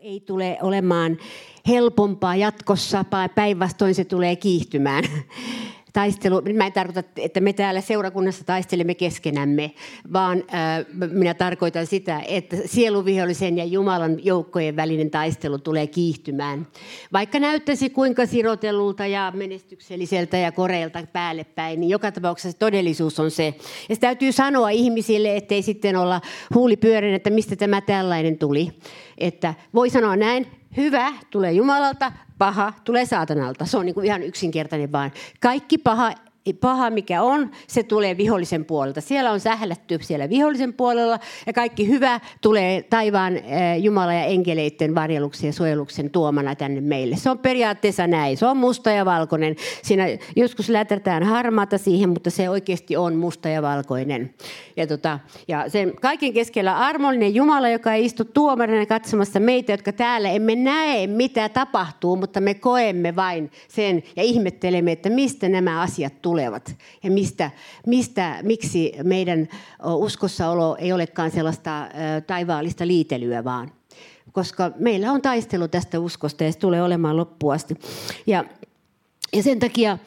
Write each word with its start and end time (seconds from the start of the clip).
ei 0.00 0.20
tule 0.20 0.58
olemaan 0.62 1.18
helpompaa 1.68 2.36
jatkossa, 2.36 3.04
päinvastoin 3.34 3.94
se 3.94 4.04
tulee 4.04 4.36
kiihtymään 4.36 5.04
taistelu, 5.92 6.42
mä 6.54 6.66
en 6.66 6.72
tarkoita, 6.72 7.02
että 7.16 7.40
me 7.40 7.52
täällä 7.52 7.80
seurakunnassa 7.80 8.44
taistelemme 8.44 8.94
keskenämme, 8.94 9.70
vaan 10.12 10.44
äh, 10.54 11.10
minä 11.12 11.34
tarkoitan 11.34 11.86
sitä, 11.86 12.22
että 12.28 12.56
sieluvihollisen 12.64 13.58
ja 13.58 13.64
Jumalan 13.64 14.24
joukkojen 14.24 14.76
välinen 14.76 15.10
taistelu 15.10 15.58
tulee 15.58 15.86
kiihtymään. 15.86 16.66
Vaikka 17.12 17.38
näyttäisi 17.38 17.90
kuinka 17.90 18.26
sirotellulta 18.26 19.06
ja 19.06 19.32
menestykselliseltä 19.36 20.36
ja 20.36 20.52
koreilta 20.52 21.06
päälle 21.12 21.44
päin, 21.44 21.80
niin 21.80 21.90
joka 21.90 22.12
tapauksessa 22.12 22.58
todellisuus 22.58 23.20
on 23.20 23.30
se. 23.30 23.54
Ja 23.88 23.94
se 23.94 24.00
täytyy 24.00 24.32
sanoa 24.32 24.70
ihmisille, 24.70 25.36
ettei 25.36 25.62
sitten 25.62 25.96
olla 25.96 26.20
huulipyörän, 26.54 27.14
että 27.14 27.30
mistä 27.30 27.56
tämä 27.56 27.80
tällainen 27.80 28.38
tuli. 28.38 28.72
Että 29.20 29.54
voi 29.74 29.90
sanoa 29.90 30.16
näin, 30.16 30.46
hyvä 30.76 31.12
tulee 31.30 31.52
Jumalalta, 31.52 32.12
paha 32.38 32.72
tulee 32.84 33.06
saatanalta. 33.06 33.66
Se 33.66 33.76
on 33.76 33.86
niin 33.86 33.94
kuin 33.94 34.06
ihan 34.06 34.22
yksinkertainen 34.22 34.92
vaan. 34.92 35.12
Kaikki 35.40 35.78
paha 35.78 36.12
paha 36.60 36.90
mikä 36.90 37.22
on, 37.22 37.50
se 37.66 37.82
tulee 37.82 38.16
vihollisen 38.16 38.64
puolelta. 38.64 39.00
Siellä 39.00 39.30
on 39.30 39.40
sählätty 39.40 39.98
siellä 40.00 40.28
vihollisen 40.28 40.72
puolella 40.72 41.18
ja 41.46 41.52
kaikki 41.52 41.88
hyvä 41.88 42.20
tulee 42.40 42.82
taivaan 42.82 43.36
eh, 43.36 43.78
Jumala 43.78 44.12
ja 44.12 44.24
enkeleiden 44.24 44.94
varjeluksen 44.94 45.46
ja 45.46 45.52
suojeluksen 45.52 46.10
tuomana 46.10 46.54
tänne 46.54 46.80
meille. 46.80 47.16
Se 47.16 47.30
on 47.30 47.38
periaatteessa 47.38 48.06
näin. 48.06 48.36
Se 48.36 48.46
on 48.46 48.56
musta 48.56 48.90
ja 48.90 49.04
valkoinen. 49.04 49.56
Siinä 49.82 50.04
joskus 50.36 50.68
lätätään 50.68 51.22
harmaata 51.22 51.78
siihen, 51.78 52.08
mutta 52.08 52.30
se 52.30 52.50
oikeasti 52.50 52.96
on 52.96 53.16
musta 53.16 53.48
ja 53.48 53.62
valkoinen. 53.62 54.34
Ja, 54.76 54.86
tota, 54.86 55.18
ja 55.48 55.68
sen 55.68 55.92
kaiken 56.00 56.32
keskellä 56.32 56.78
armollinen 56.78 57.34
Jumala, 57.34 57.68
joka 57.68 57.94
ei 57.94 58.04
istu 58.04 58.24
tuomarina 58.24 58.86
katsomassa 58.86 59.40
meitä, 59.40 59.72
jotka 59.72 59.92
täällä 59.92 60.30
emme 60.30 60.54
näe, 60.54 61.06
mitä 61.06 61.48
tapahtuu, 61.48 62.16
mutta 62.16 62.40
me 62.40 62.54
koemme 62.54 63.16
vain 63.16 63.50
sen 63.68 64.02
ja 64.16 64.22
ihmettelemme, 64.22 64.92
että 64.92 65.10
mistä 65.10 65.48
nämä 65.48 65.80
asiat 65.80 66.12
tulevat 66.22 66.29
tulevat 66.30 66.76
ja 67.02 67.10
mistä, 67.10 67.50
mistä, 67.86 68.38
miksi 68.42 68.92
meidän 69.02 69.48
uskossaolo 69.84 70.76
ei 70.78 70.92
olekaan 70.92 71.30
sellaista 71.30 71.88
taivaallista 72.26 72.86
liitelyä 72.86 73.44
vaan. 73.44 73.72
Koska 74.32 74.72
meillä 74.78 75.12
on 75.12 75.22
taistelu 75.22 75.68
tästä 75.68 76.00
uskosta 76.00 76.44
ja 76.44 76.52
se 76.52 76.58
tulee 76.58 76.82
olemaan 76.82 77.16
loppuasti. 77.16 77.74
Ja, 78.26 78.44
ja 79.32 79.42
sen 79.42 79.58
takia 79.58 79.98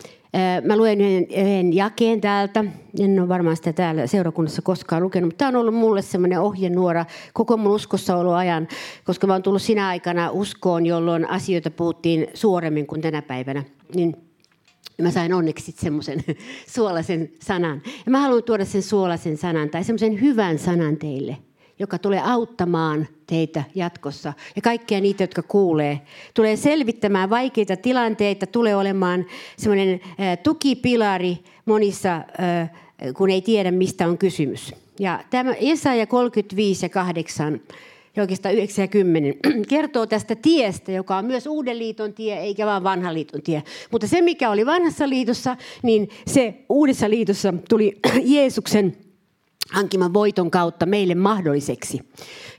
Mä 0.63 0.77
luen 0.77 1.01
yhden, 1.01 1.25
yhden 1.29 1.73
jakeen 1.73 2.21
täältä. 2.21 2.65
En 2.99 3.19
ole 3.19 3.29
varmaan 3.29 3.55
sitä 3.55 3.73
täällä 3.73 4.07
seurakunnassa 4.07 4.61
koskaan 4.61 5.03
lukenut, 5.03 5.27
mutta 5.27 5.37
tämä 5.37 5.49
on 5.49 5.55
ollut 5.55 5.75
mulle 5.75 6.01
semmoinen 6.01 6.41
ohjenuora 6.41 7.05
koko 7.33 7.57
mun 7.57 7.71
uskossaoloajan, 7.71 8.67
koska 9.03 9.27
mä 9.27 9.33
oon 9.33 9.43
tullut 9.43 9.61
sinä 9.61 9.87
aikana 9.87 10.29
uskoon, 10.31 10.85
jolloin 10.85 11.29
asioita 11.29 11.71
puhuttiin 11.71 12.27
suoremmin 12.33 12.87
kuin 12.87 13.01
tänä 13.01 13.21
päivänä. 13.21 13.63
Niin 13.95 14.32
mä 15.01 15.11
sain 15.11 15.33
onneksi 15.33 15.73
semmoisen 15.77 16.23
suolaisen 16.75 17.31
sanan. 17.41 17.81
Ja 18.05 18.11
mä 18.11 18.19
haluan 18.19 18.43
tuoda 18.43 18.65
sen 18.65 18.83
suolaisen 18.83 19.37
sanan 19.37 19.69
tai 19.69 19.83
semmoisen 19.83 20.21
hyvän 20.21 20.59
sanan 20.59 20.97
teille, 20.97 21.37
joka 21.79 21.97
tulee 21.97 22.21
auttamaan 22.23 23.07
teitä 23.27 23.63
jatkossa. 23.75 24.33
Ja 24.55 24.61
kaikkia 24.61 25.01
niitä, 25.01 25.23
jotka 25.23 25.41
kuulee. 25.41 26.01
Tulee 26.33 26.55
selvittämään 26.55 27.29
vaikeita 27.29 27.75
tilanteita, 27.75 28.47
tulee 28.47 28.75
olemaan 28.75 29.25
semmoinen 29.57 30.01
tukipilari 30.43 31.37
monissa, 31.65 32.21
kun 33.17 33.29
ei 33.29 33.41
tiedä, 33.41 33.71
mistä 33.71 34.07
on 34.07 34.17
kysymys. 34.17 34.73
Ja 34.99 35.23
tämä 35.29 35.53
Jesaja 35.61 36.07
35 36.07 36.85
ja 36.85 36.89
8 36.89 37.61
ja 38.15 38.23
oikeastaan 38.23 38.55
90, 38.57 39.39
kertoo 39.69 40.05
tästä 40.05 40.35
tiestä, 40.35 40.91
joka 40.91 41.17
on 41.17 41.25
myös 41.25 41.47
uuden 41.47 41.79
liiton 41.79 42.13
tie, 42.13 42.37
eikä 42.37 42.65
vain 42.65 42.83
vanhan 42.83 43.13
liiton 43.13 43.41
tie. 43.41 43.63
Mutta 43.91 44.07
se, 44.07 44.21
mikä 44.21 44.49
oli 44.49 44.65
vanhassa 44.65 45.09
liitossa, 45.09 45.57
niin 45.83 46.09
se 46.27 46.65
uudessa 46.69 47.09
liitossa 47.09 47.53
tuli 47.69 47.99
Jeesuksen 48.35 48.97
hankiman 49.71 50.13
voiton 50.13 50.51
kautta 50.51 50.85
meille 50.85 51.15
mahdolliseksi. 51.15 52.01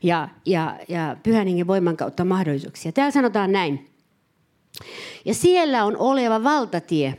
Ja, 0.03 0.29
ja, 0.47 0.79
ja 0.89 1.17
pyhän 1.23 1.47
hengen 1.47 1.67
voiman 1.67 1.97
kautta 1.97 2.25
mahdollisuuksia. 2.25 2.93
Täällä 2.93 3.11
sanotaan 3.11 3.53
näin. 3.53 3.91
Ja 5.25 5.35
siellä 5.35 5.85
on 5.85 5.97
oleva 5.97 6.45
valtatie, 6.45 7.15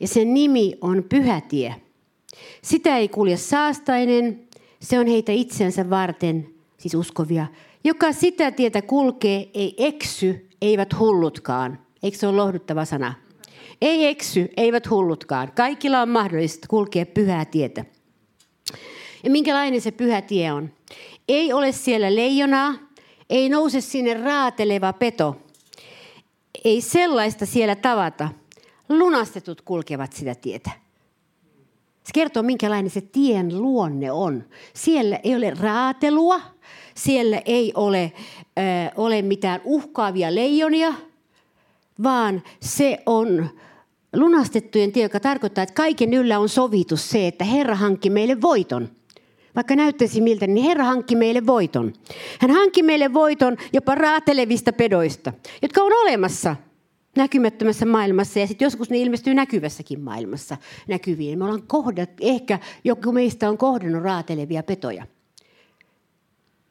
ja 0.00 0.08
sen 0.08 0.34
nimi 0.34 0.74
on 0.80 1.04
pyhätie. 1.08 1.74
Sitä 2.62 2.96
ei 2.96 3.08
kulje 3.08 3.36
saastainen, 3.36 4.40
se 4.80 4.98
on 4.98 5.06
heitä 5.06 5.32
itsensä 5.32 5.90
varten, 5.90 6.50
siis 6.78 6.94
uskovia, 6.94 7.46
joka 7.84 8.12
sitä 8.12 8.50
tietä 8.50 8.82
kulkee, 8.82 9.50
ei 9.54 9.74
eksy, 9.78 10.48
eivät 10.62 10.98
hullutkaan. 10.98 11.78
Eikö 12.02 12.18
se 12.18 12.26
ole 12.26 12.36
lohduttava 12.36 12.84
sana? 12.84 13.14
Ei 13.80 14.06
eksy, 14.06 14.48
eivät 14.56 14.90
hullutkaan. 14.90 15.52
Kaikilla 15.56 16.00
on 16.00 16.08
mahdollista 16.08 16.68
kulkea 16.68 17.06
pyhää 17.06 17.44
tietä. 17.44 17.84
Ja 19.24 19.30
minkälainen 19.30 19.80
se 19.80 19.90
pyhä 19.90 20.22
tie 20.22 20.52
on? 20.52 20.70
Ei 21.28 21.52
ole 21.52 21.72
siellä 21.72 22.14
leijonaa, 22.14 22.74
ei 23.30 23.48
nouse 23.48 23.80
sinne 23.80 24.14
raateleva 24.14 24.92
peto. 24.92 25.36
Ei 26.64 26.80
sellaista 26.80 27.46
siellä 27.46 27.76
tavata. 27.76 28.28
Lunastetut 28.88 29.60
kulkevat 29.60 30.12
sitä 30.12 30.34
tietä. 30.34 30.70
Se 32.04 32.10
kertoo, 32.14 32.42
minkälainen 32.42 32.90
se 32.90 33.00
tien 33.00 33.62
luonne 33.62 34.12
on. 34.12 34.44
Siellä 34.74 35.20
ei 35.24 35.34
ole 35.34 35.50
raatelua, 35.50 36.40
siellä 37.04 37.42
ei 37.44 37.72
ole, 37.74 38.12
äh, 38.58 38.92
ole 38.96 39.22
mitään 39.22 39.60
uhkaavia 39.64 40.34
leijonia, 40.34 40.94
vaan 42.02 42.42
se 42.60 42.98
on 43.06 43.50
lunastettujen 44.16 44.92
tie, 44.92 45.02
joka 45.02 45.20
tarkoittaa, 45.20 45.62
että 45.62 45.74
kaiken 45.74 46.14
yllä 46.14 46.38
on 46.38 46.48
sovitus 46.48 47.10
se, 47.10 47.26
että 47.26 47.44
Herra 47.44 47.74
hankki 47.74 48.10
meille 48.10 48.40
voiton. 48.40 48.88
Vaikka 49.56 49.76
näyttäisi 49.76 50.20
miltä, 50.20 50.46
niin 50.46 50.66
Herra 50.66 50.84
hankki 50.84 51.16
meille 51.16 51.46
voiton. 51.46 51.92
Hän 52.40 52.50
hankki 52.50 52.82
meille 52.82 53.12
voiton 53.12 53.56
jopa 53.72 53.94
raatelevista 53.94 54.72
pedoista, 54.72 55.32
jotka 55.62 55.82
on 55.82 55.92
olemassa 56.02 56.56
näkymättömässä 57.16 57.86
maailmassa 57.86 58.38
ja 58.38 58.46
sitten 58.46 58.66
joskus 58.66 58.90
ne 58.90 58.98
ilmestyy 58.98 59.34
näkyvässäkin 59.34 60.00
maailmassa 60.00 60.56
näkyviin. 60.88 61.38
Me 61.38 61.44
ollaan 61.44 61.62
kohdat, 61.66 62.10
ehkä 62.20 62.58
joku 62.84 63.12
meistä 63.12 63.48
on 63.48 63.58
kohdannut 63.58 64.02
raatelevia 64.02 64.62
petoja 64.62 65.06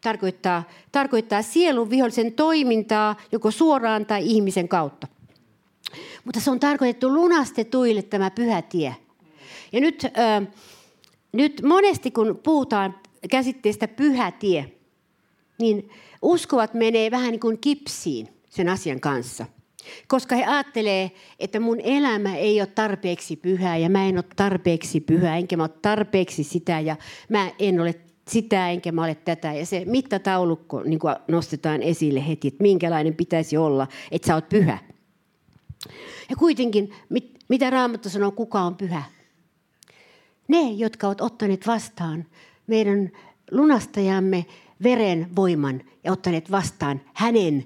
tarkoittaa, 0.01 0.63
tarkoittaa 0.91 1.41
sielun 1.41 1.89
vihollisen 1.89 2.33
toimintaa 2.33 3.15
joko 3.31 3.51
suoraan 3.51 4.05
tai 4.05 4.25
ihmisen 4.25 4.67
kautta. 4.67 5.07
Mutta 6.25 6.39
se 6.39 6.51
on 6.51 6.59
tarkoitettu 6.59 7.13
lunastetuille 7.13 8.01
tämä 8.01 8.31
pyhä 8.31 8.61
tie. 8.61 8.95
Ja 9.71 9.81
nyt, 9.81 10.03
äh, 10.05 10.47
nyt 11.31 11.61
monesti 11.61 12.11
kun 12.11 12.39
puhutaan 12.43 12.95
käsitteestä 13.31 13.87
pyhä 13.87 14.31
tie, 14.31 14.71
niin 15.59 15.89
uskovat 16.21 16.73
menee 16.73 17.11
vähän 17.11 17.31
niin 17.31 17.39
kuin 17.39 17.59
kipsiin 17.59 18.27
sen 18.49 18.69
asian 18.69 18.99
kanssa. 18.99 19.45
Koska 20.07 20.35
he 20.35 20.45
ajattelee, 20.45 21.11
että 21.39 21.59
mun 21.59 21.79
elämä 21.79 22.35
ei 22.35 22.61
ole 22.61 22.67
tarpeeksi 22.67 23.35
pyhää 23.35 23.77
ja 23.77 23.89
mä 23.89 24.05
en 24.05 24.17
ole 24.17 24.25
tarpeeksi 24.35 25.01
pyhää, 25.01 25.37
enkä 25.37 25.57
mä 25.57 25.63
ole 25.63 25.69
tarpeeksi 25.81 26.43
sitä 26.43 26.79
ja 26.79 26.95
mä 27.29 27.51
en 27.59 27.79
ole 27.79 27.95
sitä 28.29 28.69
enkä 28.69 28.91
mä 28.91 29.03
ole 29.03 29.15
tätä. 29.15 29.53
Ja 29.53 29.65
se 29.65 29.83
mittataulukko 29.85 30.83
niin 30.83 30.99
nostetaan 31.27 31.81
esille 31.81 32.27
heti, 32.27 32.47
että 32.47 32.61
minkälainen 32.61 33.15
pitäisi 33.15 33.57
olla, 33.57 33.87
että 34.11 34.27
sä 34.27 34.35
oot 34.35 34.49
pyhä. 34.49 34.77
Ja 36.29 36.35
kuitenkin, 36.35 36.91
mit, 37.09 37.39
mitä 37.47 37.69
Raamattu 37.69 38.09
sanoo, 38.09 38.31
kuka 38.31 38.61
on 38.61 38.75
pyhä? 38.75 39.03
Ne, 40.47 40.71
jotka 40.71 41.07
ovat 41.07 41.21
ottaneet 41.21 41.67
vastaan 41.67 42.25
meidän 42.67 43.11
lunastajamme 43.51 44.45
veren 44.83 45.35
voiman 45.35 45.81
ja 46.03 46.11
ottaneet 46.11 46.51
vastaan 46.51 47.01
hänen 47.13 47.65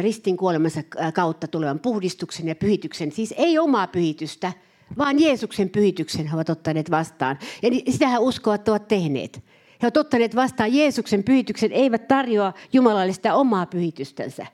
ristin 0.00 0.36
kuolemansa 0.36 0.80
kautta 1.14 1.48
tulevan 1.48 1.78
puhdistuksen 1.78 2.48
ja 2.48 2.54
pyhityksen. 2.54 3.12
Siis 3.12 3.34
ei 3.36 3.58
omaa 3.58 3.86
pyhitystä, 3.86 4.52
vaan 4.98 5.20
Jeesuksen 5.20 5.70
pyhityksen 5.70 6.26
he 6.26 6.34
ovat 6.36 6.48
ottaneet 6.48 6.90
vastaan. 6.90 7.38
Ja 7.62 7.70
sitähän 7.92 8.22
uskovat 8.22 8.68
ovat 8.68 8.88
tehneet. 8.88 9.42
He 9.82 9.86
ovat 9.86 9.96
ottaneet 9.96 10.36
vastaan 10.36 10.74
Jeesuksen 10.74 11.24
pyhityksen, 11.24 11.72
eivät 11.72 12.08
tarjoa 12.08 12.52
Jumalalle 12.72 13.12
sitä 13.12 13.34
omaa 13.34 13.66
pyhitystänsä, 13.66 14.46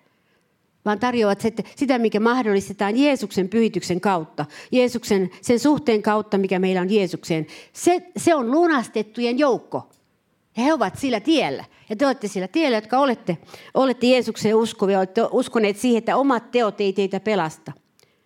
vaan 0.85 0.99
tarjoavat 0.99 1.41
sitä, 1.77 1.99
mikä 1.99 2.21
mahdollistetaan 2.21 2.97
Jeesuksen 2.97 3.49
pyhityksen 3.49 4.01
kautta. 4.01 4.47
Jeesuksen, 4.73 5.31
sen 5.41 5.61
suhteen 5.61 6.03
kautta, 6.03 6.39
mikä 6.39 6.59
meillä 6.59 6.81
on 6.81 6.91
Jeesukseen. 6.91 7.47
Se, 7.73 8.11
se 8.17 8.35
on 8.35 8.51
lunastettujen 8.51 9.39
joukko. 9.39 9.89
Ja 10.57 10.63
he 10.63 10.73
ovat 10.73 10.99
sillä 10.99 11.21
tiellä. 11.21 11.65
Ja 11.91 11.97
te 11.97 12.07
olette 12.07 12.29
sillä 12.29 12.49
tiellä, 12.49 12.77
jotka 12.77 12.99
olette, 12.99 13.39
olette 13.75 14.07
Jeesukseen 14.07 14.57
uskovia, 14.57 14.99
olette 14.99 15.21
uskoneet 15.31 15.77
siihen, 15.77 15.99
että 15.99 16.17
omat 16.17 16.51
teot 16.51 16.81
ei 16.81 16.93
teitä 16.93 17.21
pelasta. 17.21 17.73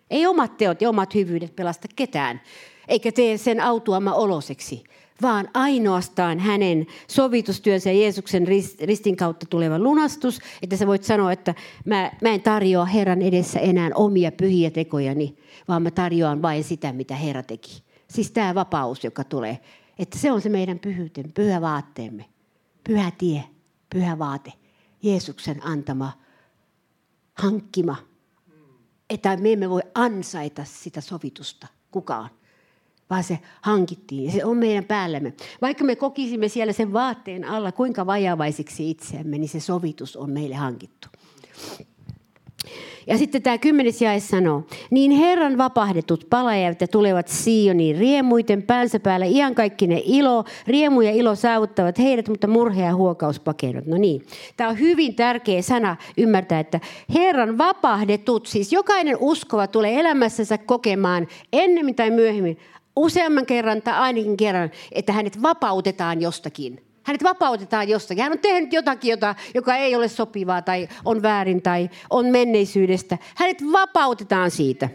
Ei 0.09 0.27
omat 0.27 0.57
teot 0.57 0.81
ja 0.81 0.89
omat 0.89 1.15
hyvyydet 1.15 1.55
pelasta 1.55 1.87
ketään, 1.95 2.41
eikä 2.87 3.11
tee 3.11 3.37
sen 3.37 3.59
autuama 3.59 4.13
oloseksi, 4.13 4.83
vaan 5.21 5.47
ainoastaan 5.53 6.39
hänen 6.39 6.87
sovitustyönsä 7.07 7.91
ja 7.91 7.99
Jeesuksen 8.01 8.47
ristin 8.81 9.15
kautta 9.15 9.45
tuleva 9.49 9.79
lunastus, 9.79 10.39
että 10.61 10.77
sä 10.77 10.87
voit 10.87 11.03
sanoa, 11.03 11.31
että 11.31 11.55
mä, 11.85 12.11
mä 12.21 12.29
en 12.29 12.41
tarjoa 12.41 12.85
Herran 12.85 13.21
edessä 13.21 13.59
enää 13.59 13.89
omia 13.95 14.31
pyhiä 14.31 14.71
tekojani, 14.71 15.37
vaan 15.67 15.83
mä 15.83 15.91
tarjoan 15.91 16.41
vain 16.41 16.63
sitä, 16.63 16.93
mitä 16.93 17.15
Herra 17.15 17.43
teki. 17.43 17.83
Siis 18.07 18.31
tämä 18.31 18.55
vapaus, 18.55 19.03
joka 19.03 19.23
tulee, 19.23 19.59
että 19.99 20.17
se 20.19 20.31
on 20.31 20.41
se 20.41 20.49
meidän 20.49 20.79
pyhyyten, 20.79 21.33
pyhä 21.33 21.61
vaatteemme, 21.61 22.25
pyhä 22.83 23.11
tie, 23.17 23.43
pyhä 23.89 24.19
vaate, 24.19 24.53
Jeesuksen 25.03 25.65
antama, 25.65 26.11
hankkima, 27.33 27.95
että 29.09 29.37
me 29.37 29.53
emme 29.53 29.69
voi 29.69 29.81
ansaita 29.95 30.63
sitä 30.65 31.01
sovitusta 31.01 31.67
kukaan 31.91 32.29
vaan 33.09 33.23
se 33.23 33.39
hankittiin 33.61 34.23
ja 34.23 34.31
se 34.31 34.45
on 34.45 34.57
meidän 34.57 34.83
päällämme. 34.83 35.33
Vaikka 35.61 35.83
me 35.83 35.95
kokisimme 35.95 36.47
siellä 36.47 36.73
sen 36.73 36.93
vaatteen 36.93 37.43
alla, 37.43 37.71
kuinka 37.71 38.05
vajavaisiksi 38.05 38.89
itseämme, 38.89 39.37
niin 39.37 39.49
se 39.49 39.59
sovitus 39.59 40.15
on 40.15 40.29
meille 40.29 40.55
hankittu. 40.55 41.07
Ja 43.07 43.17
sitten 43.17 43.41
tämä 43.41 43.57
kymmenes 43.57 44.01
jae 44.01 44.19
sanoo, 44.19 44.63
niin 44.91 45.11
Herran 45.11 45.57
vapahdetut 45.57 46.27
palajat 46.29 46.81
ja 46.81 46.87
tulevat 46.87 47.27
Sioniin 47.27 47.97
riemuiten 47.97 48.63
päänsä 48.63 48.99
päällä 48.99 49.25
iankaikkinen 49.25 50.01
ilo, 50.05 50.43
riemu 50.67 51.01
ja 51.01 51.11
ilo 51.11 51.35
saavuttavat 51.35 51.99
heidät, 51.99 52.27
mutta 52.27 52.47
murhe 52.47 52.85
ja 52.85 52.95
huokaus 52.95 53.39
pakenut. 53.39 53.85
No 53.85 53.97
niin, 53.97 54.25
tämä 54.57 54.69
on 54.69 54.79
hyvin 54.79 55.15
tärkeä 55.15 55.61
sana 55.61 55.95
ymmärtää, 56.17 56.59
että 56.59 56.79
Herran 57.13 57.57
vapahdetut, 57.57 58.45
siis 58.45 58.73
jokainen 58.73 59.17
uskova 59.19 59.67
tulee 59.67 59.99
elämässänsä 59.99 60.57
kokemaan 60.57 61.27
ennemmin 61.53 61.95
tai 61.95 62.11
myöhemmin 62.11 62.57
useamman 62.97 63.45
kerran 63.45 63.81
tai 63.81 63.93
ainakin 63.93 64.37
kerran, 64.37 64.71
että 64.91 65.13
hänet 65.13 65.41
vapautetaan 65.41 66.21
jostakin. 66.21 66.83
Hänet 67.03 67.23
vapautetaan 67.23 67.89
jostakin. 67.89 68.23
Hän 68.23 68.31
on 68.31 68.39
tehnyt 68.39 68.73
jotakin, 68.73 69.11
jota, 69.11 69.35
joka 69.53 69.75
ei 69.75 69.95
ole 69.95 70.07
sopivaa 70.07 70.61
tai 70.61 70.87
on 71.05 71.21
väärin 71.21 71.61
tai 71.61 71.89
on 72.09 72.25
menneisyydestä. 72.25 73.17
Hänet 73.35 73.63
vapautetaan 73.71 74.51
siitä. 74.51 74.89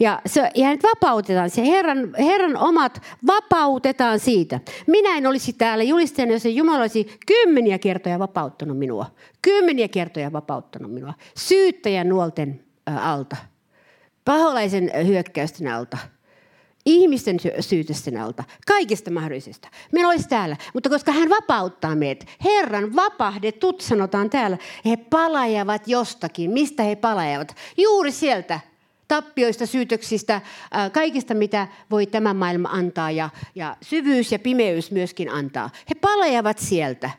Ja, 0.00 0.20
se, 0.26 0.50
ja 0.54 0.64
hänet 0.64 0.82
vapautetaan. 0.82 1.50
Se 1.50 1.66
Herran, 1.66 2.14
Herran 2.18 2.56
omat 2.56 3.02
vapautetaan 3.26 4.18
siitä. 4.18 4.60
Minä 4.86 5.16
en 5.16 5.26
olisi 5.26 5.52
täällä 5.52 5.84
julistajana, 5.84 6.32
jos 6.32 6.44
Jumala 6.44 6.80
olisi 6.80 7.18
kymmeniä 7.26 7.78
kertoja 7.78 8.18
vapauttanut 8.18 8.78
minua. 8.78 9.06
Kymmeniä 9.42 9.88
kertoja 9.88 10.32
vapauttanut 10.32 10.92
minua. 10.92 11.14
Syyttäjän 11.36 12.08
nuolten 12.08 12.64
alta. 12.86 13.36
Paholaisen 14.24 14.90
hyökkäysten 15.06 15.68
alta 15.68 15.98
ihmisten 16.86 17.36
syytösten 17.60 18.16
alta, 18.16 18.44
kaikesta 18.66 19.10
mahdollisesta. 19.10 19.68
Meillä 19.92 20.10
olisi 20.10 20.28
täällä, 20.28 20.56
mutta 20.74 20.88
koska 20.88 21.12
hän 21.12 21.30
vapauttaa 21.30 21.94
meidät, 21.94 22.28
Herran 22.44 22.96
vapahdetut 22.96 23.80
sanotaan 23.80 24.30
täällä, 24.30 24.58
he 24.84 24.96
palajavat 24.96 25.88
jostakin. 25.88 26.50
Mistä 26.50 26.82
he 26.82 26.96
palajavat? 26.96 27.56
Juuri 27.76 28.12
sieltä 28.12 28.60
tappioista, 29.08 29.66
syytöksistä, 29.66 30.40
kaikista 30.92 31.34
mitä 31.34 31.68
voi 31.90 32.06
tämä 32.06 32.34
maailma 32.34 32.68
antaa 32.68 33.10
ja, 33.10 33.30
ja 33.54 33.76
syvyys 33.82 34.32
ja 34.32 34.38
pimeys 34.38 34.90
myöskin 34.90 35.30
antaa. 35.30 35.70
He 35.90 35.94
palajavat 35.94 36.58
sieltä. 36.58 37.10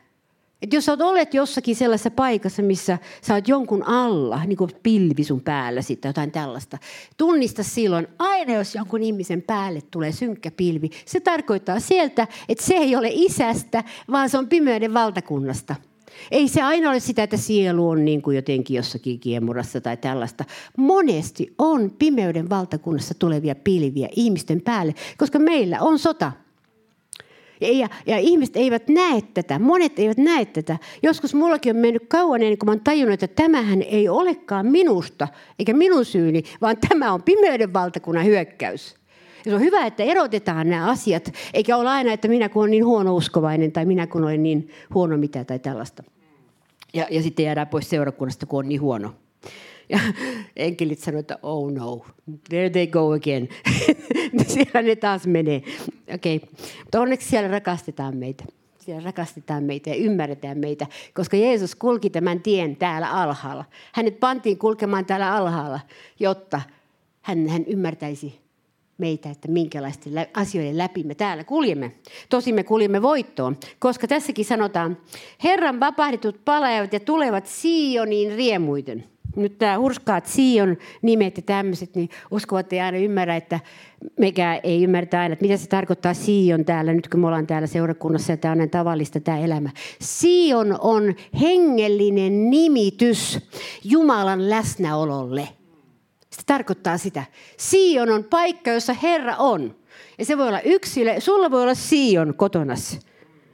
Et 0.64 0.74
jos 0.74 0.90
olet 0.90 1.02
olleet 1.02 1.34
jossakin 1.34 1.76
sellaisessa 1.76 2.12
paikassa, 2.12 2.62
missä 2.62 2.98
sä 3.22 3.34
oot 3.34 3.48
jonkun 3.48 3.84
alla, 3.84 4.46
niin 4.46 4.58
kuin 4.58 4.70
pilvi 4.84 5.24
sun 5.24 5.42
päällä 5.42 5.82
sitten, 5.82 6.10
jotain 6.10 6.32
tällaista. 6.32 6.78
Tunnista 7.18 7.64
silloin, 7.64 8.08
aina 8.20 8.54
jos 8.54 8.76
jonkun 8.76 9.04
ihmisen 9.04 9.42
päälle 9.42 9.82
tulee 9.92 10.12
synkkä 10.12 10.52
pilvi, 10.52 10.90
se 11.06 11.20
tarkoittaa 11.20 11.80
sieltä, 11.80 12.28
että 12.50 12.66
se 12.66 12.74
ei 12.74 12.96
ole 12.96 13.10
isästä, 13.12 13.84
vaan 14.12 14.30
se 14.30 14.38
on 14.38 14.48
pimeyden 14.48 14.94
valtakunnasta. 14.94 15.76
Ei 16.32 16.48
se 16.48 16.62
aina 16.62 16.90
ole 16.90 17.00
sitä, 17.00 17.24
että 17.24 17.38
sielu 17.38 17.90
on 17.90 18.06
niin 18.06 18.22
kuin 18.22 18.36
jotenkin 18.36 18.78
jossakin 18.78 19.20
kiemurassa 19.20 19.82
tai 19.82 19.98
tällaista. 19.98 20.46
Monesti 20.78 21.54
on 21.58 21.92
pimeyden 22.00 22.50
valtakunnassa 22.50 23.14
tulevia 23.20 23.56
pilviä 23.56 24.10
ihmisten 24.16 24.62
päälle, 24.62 24.96
koska 25.18 25.40
meillä 25.40 25.78
on 25.82 26.00
sota. 26.00 26.32
Ja, 27.72 27.90
ja 28.06 28.18
ihmiset 28.18 28.56
eivät 28.56 28.88
näe 28.88 29.22
tätä, 29.34 29.60
monet 29.60 30.00
eivät 30.00 30.18
näe 30.18 30.46
tätä. 30.46 30.78
Joskus 31.04 31.34
mullakin 31.34 31.76
on 31.76 31.82
mennyt 31.82 32.04
kauan 32.08 32.42
ennen 32.42 32.58
kuin 32.58 32.68
mä 32.68 32.72
oon 32.72 32.82
tajunnut, 32.84 33.24
että 33.24 33.44
tämähän 33.44 33.82
ei 33.82 34.10
olekaan 34.10 34.66
minusta, 34.66 35.28
eikä 35.60 35.74
minun 35.74 36.06
syyni, 36.06 36.44
vaan 36.62 36.78
tämä 36.90 37.14
on 37.14 37.24
pimeyden 37.24 37.74
valtakunnan 37.74 38.26
hyökkäys. 38.26 38.96
Ja 39.46 39.52
se 39.52 39.56
on 39.56 39.62
hyvä, 39.62 39.86
että 39.86 40.04
erotetaan 40.04 40.70
nämä 40.70 40.90
asiat, 40.90 41.34
eikä 41.54 41.78
ole 41.78 41.90
aina, 41.90 42.14
että 42.14 42.28
minä 42.28 42.50
kun 42.50 42.62
olen 42.62 42.72
niin 42.72 42.86
huono 42.86 43.16
uskovainen 43.16 43.72
tai 43.72 43.86
minä 43.86 44.08
kun 44.08 44.24
olen 44.24 44.44
niin 44.44 44.70
huono 44.94 45.18
mitä 45.18 45.44
tai 45.44 45.60
tällaista. 45.60 46.04
Ja, 46.94 47.08
ja 47.12 47.24
sitten 47.24 47.46
jäädään 47.46 47.68
pois 47.68 47.90
seurakunnasta, 47.90 48.46
kun 48.46 48.60
on 48.60 48.70
niin 48.70 48.82
huono. 48.82 49.14
Ja 49.90 50.00
enkelit 50.56 51.00
sanoivat, 51.00 51.32
että 51.32 51.40
oh 51.44 51.72
no, 51.72 52.06
there 52.50 52.70
they 52.70 52.88
go 52.88 53.12
again. 53.12 53.50
siellä 54.48 54.82
ne 54.82 54.96
taas 54.96 55.28
menee. 55.28 55.64
Okei, 56.14 56.36
okay. 56.36 56.50
mutta 56.80 57.02
onneksi 57.02 57.30
siellä 57.30 57.52
rakastetaan 57.52 58.18
meitä. 58.18 58.44
Siellä 58.80 59.02
rakastetaan 59.04 59.64
meitä 59.64 59.90
ja 59.90 59.96
ymmärretään 59.96 60.58
meitä, 60.58 60.88
koska 61.14 61.38
Jeesus 61.38 61.76
kulki 61.76 62.10
tämän 62.10 62.42
tien 62.42 62.76
täällä 62.76 63.12
alhaalla. 63.12 63.66
Hänet 63.92 64.20
pantiin 64.20 64.58
kulkemaan 64.58 65.06
täällä 65.06 65.36
alhaalla, 65.36 65.80
jotta 66.20 66.62
hän, 67.22 67.48
hän 67.48 67.66
ymmärtäisi 67.66 68.40
meitä, 68.98 69.30
että 69.30 69.48
minkälaisten 69.48 70.14
asioiden 70.34 70.78
läpi 70.78 71.04
me 71.04 71.16
täällä 71.16 71.44
kuljemme. 71.44 71.92
Tosi 72.30 72.54
me 72.54 72.64
kuljemme 72.64 73.02
voittoon, 73.02 73.58
koska 73.80 74.08
tässäkin 74.08 74.46
sanotaan, 74.46 74.98
Herran 75.44 75.80
vapahdetut 75.80 76.46
palajavat 76.46 76.94
ja 76.94 77.00
tulevat 77.00 77.48
Sioniin 77.48 78.36
riemuiten 78.36 79.04
nyt 79.36 79.58
tämä 79.58 79.80
hurskaat 79.80 80.26
Sion 80.26 80.78
nimet 81.02 81.38
ja 81.38 81.44
tämmöiset, 81.44 81.96
niin 81.96 82.10
uskovat 82.32 82.74
ei 82.74 82.80
aina 82.80 82.98
ymmärrä, 82.98 83.36
että 83.36 83.60
mekään 84.20 84.60
ei 84.64 84.84
ymmärtä 84.84 85.20
aina, 85.20 85.34
että 85.34 85.46
mitä 85.46 85.58
se 85.58 85.68
tarkoittaa 85.68 86.14
Sion 86.14 86.66
täällä, 86.66 86.94
nyt 86.94 87.08
kun 87.08 87.20
me 87.20 87.28
ollaan 87.28 87.48
täällä 87.48 87.68
seurakunnassa 87.68 88.34
ja 88.34 88.38
tämä 88.38 88.62
on 88.64 88.70
tavallista 88.70 89.20
tämä 89.20 89.40
elämä. 89.40 89.70
Sion 90.02 90.78
on 90.82 91.16
hengellinen 91.42 92.50
nimitys 92.50 93.40
Jumalan 93.84 94.50
läsnäololle. 94.50 95.48
Se 96.30 96.42
tarkoittaa 96.46 96.98
sitä. 96.98 97.24
Sion 97.58 98.10
on 98.10 98.24
paikka, 98.24 98.72
jossa 98.72 98.94
Herra 98.94 99.36
on. 99.36 99.76
Ja 100.18 100.26
se 100.26 100.38
voi 100.38 100.48
olla 100.48 100.62
yksilö, 100.62 101.20
sulla 101.20 101.52
voi 101.52 101.62
olla 101.62 101.76
Sion 101.76 102.34
kotonas. 102.34 103.00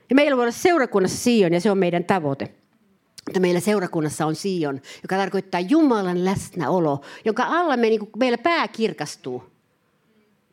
Ja 0.09 0.15
meillä 0.15 0.37
voi 0.37 0.43
olla 0.43 0.51
seurakunnassa 0.51 1.17
Sion 1.17 1.53
ja 1.53 1.61
se 1.61 1.71
on 1.71 1.77
meidän 1.77 2.03
tavoite 2.03 2.58
että 3.29 3.39
meillä 3.39 3.59
seurakunnassa 3.59 4.25
on 4.25 4.35
Sion, 4.35 4.81
joka 5.01 5.15
tarkoittaa 5.15 5.59
Jumalan 5.59 6.25
läsnäolo, 6.25 7.01
jonka 7.25 7.43
alla 7.43 7.77
me, 7.77 7.89
niin 7.89 7.99
kuin, 7.99 8.09
meillä 8.17 8.37
pää 8.37 8.67
kirkastuu. 8.67 9.43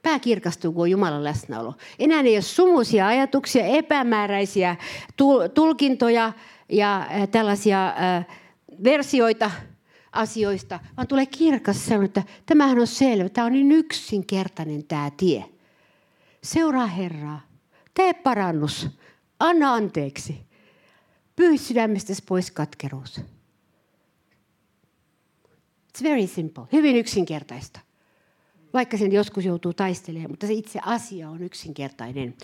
Pää 0.03 0.19
kirkastuu, 0.19 0.73
kun 0.73 0.83
on 0.83 0.91
Jumalan 0.91 1.25
läsnäolo. 1.25 1.75
Enää 1.99 2.21
ei 2.21 2.37
ole 2.37 2.43
sumuisia 2.43 3.07
ajatuksia, 3.07 3.67
epämääräisiä 3.67 4.77
tulkintoja 5.55 6.33
ja 6.69 6.97
äh, 6.97 7.29
tällaisia 7.29 7.87
äh, 7.87 8.27
versioita 8.85 9.51
asioista, 10.13 10.81
vaan 10.97 11.07
tulee 11.09 11.27
kirkas 11.27 11.87
sellainen, 11.87 12.07
että 12.07 12.23
tämähän 12.47 12.79
on 12.79 12.87
selvä, 12.87 13.29
tämä 13.29 13.47
on 13.47 13.53
niin 13.53 13.73
yksinkertainen 13.73 14.85
tämä 14.85 15.11
tie. 15.17 15.45
Seuraa 16.43 16.87
Herraa, 16.87 17.41
tee 17.95 18.15
parannus, 18.15 18.89
anna 19.41 19.75
anteeksi. 19.75 20.46
Pyy 21.37 21.59
sydämestäsi 21.59 22.23
pois 22.29 22.51
katkeruus. 22.51 23.21
It's 25.89 26.03
very 26.03 26.27
simple. 26.27 26.65
Hyvin 26.73 26.97
yksinkertaista. 26.97 27.81
Vaikka 28.73 28.99
sen 28.99 29.13
joskus 29.13 29.45
joutuu 29.45 29.73
taistelemaan, 29.73 30.31
mutta 30.31 30.47
se 30.47 30.53
itse 30.53 30.81
asia 30.87 31.31
on 31.31 31.43
yksinkertainen. 31.43 32.35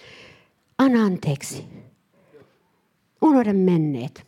Anna 0.79 1.05
anteeksi. 1.05 1.65
Unohda 3.23 3.53
menneet. 3.53 4.27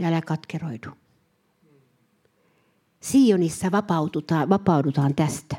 Ja 0.00 0.08
älä 0.08 0.20
katkeroidu. 0.22 0.90
Sionissa 3.00 3.70
vapaututaan, 3.72 4.48
vapaudutaan 4.48 5.14
tästä. 5.14 5.56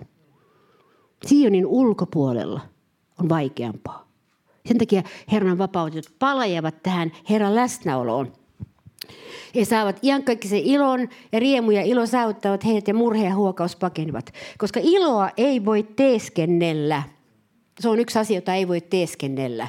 Sionin 1.25 1.65
ulkopuolella 1.65 2.61
on 3.19 3.29
vaikeampaa. 3.29 4.08
Sen 4.65 4.77
takia 4.77 5.03
Herran 5.31 5.57
vapautetut 5.57 6.19
palajavat 6.19 6.83
tähän 6.83 7.11
Herran 7.29 7.55
läsnäoloon. 7.55 8.33
He 9.55 9.65
saavat 9.65 9.99
iankaikkisen 10.03 10.59
ilon 10.59 11.09
ja 11.31 11.39
riemu 11.39 11.71
ja 11.71 11.81
ilo 11.81 12.05
saavuttavat 12.05 12.65
heidät 12.65 12.87
ja 12.87 12.93
murhe 12.93 13.25
ja 13.25 13.35
huokaus 13.35 13.75
pakenevat. 13.75 14.33
Koska 14.57 14.79
iloa 14.83 15.29
ei 15.37 15.65
voi 15.65 15.83
teeskennellä. 15.95 17.03
Se 17.79 17.89
on 17.89 17.99
yksi 17.99 18.19
asia, 18.19 18.37
jota 18.37 18.53
ei 18.53 18.67
voi 18.67 18.81
teeskennellä. 18.81 19.67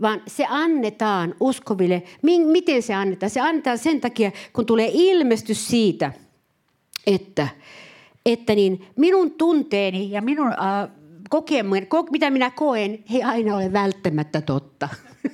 Vaan 0.00 0.22
se 0.26 0.46
annetaan 0.48 1.34
uskoville. 1.40 2.02
Miten 2.52 2.82
se 2.82 2.94
annetaan? 2.94 3.30
Se 3.30 3.40
annetaan 3.40 3.78
sen 3.78 4.00
takia, 4.00 4.32
kun 4.52 4.66
tulee 4.66 4.90
ilmestys 4.92 5.68
siitä, 5.68 6.12
että, 7.06 7.48
että 8.26 8.54
niin 8.54 8.86
minun 8.96 9.30
tunteeni 9.30 10.10
ja 10.10 10.22
minun 10.22 10.46
äh, 10.46 10.90
kokeminen, 11.28 11.86
mitä 12.10 12.30
minä 12.30 12.50
koen, 12.50 12.98
ei 13.14 13.22
aina 13.22 13.56
ole 13.56 13.72
välttämättä 13.72 14.40
totta. 14.40 14.88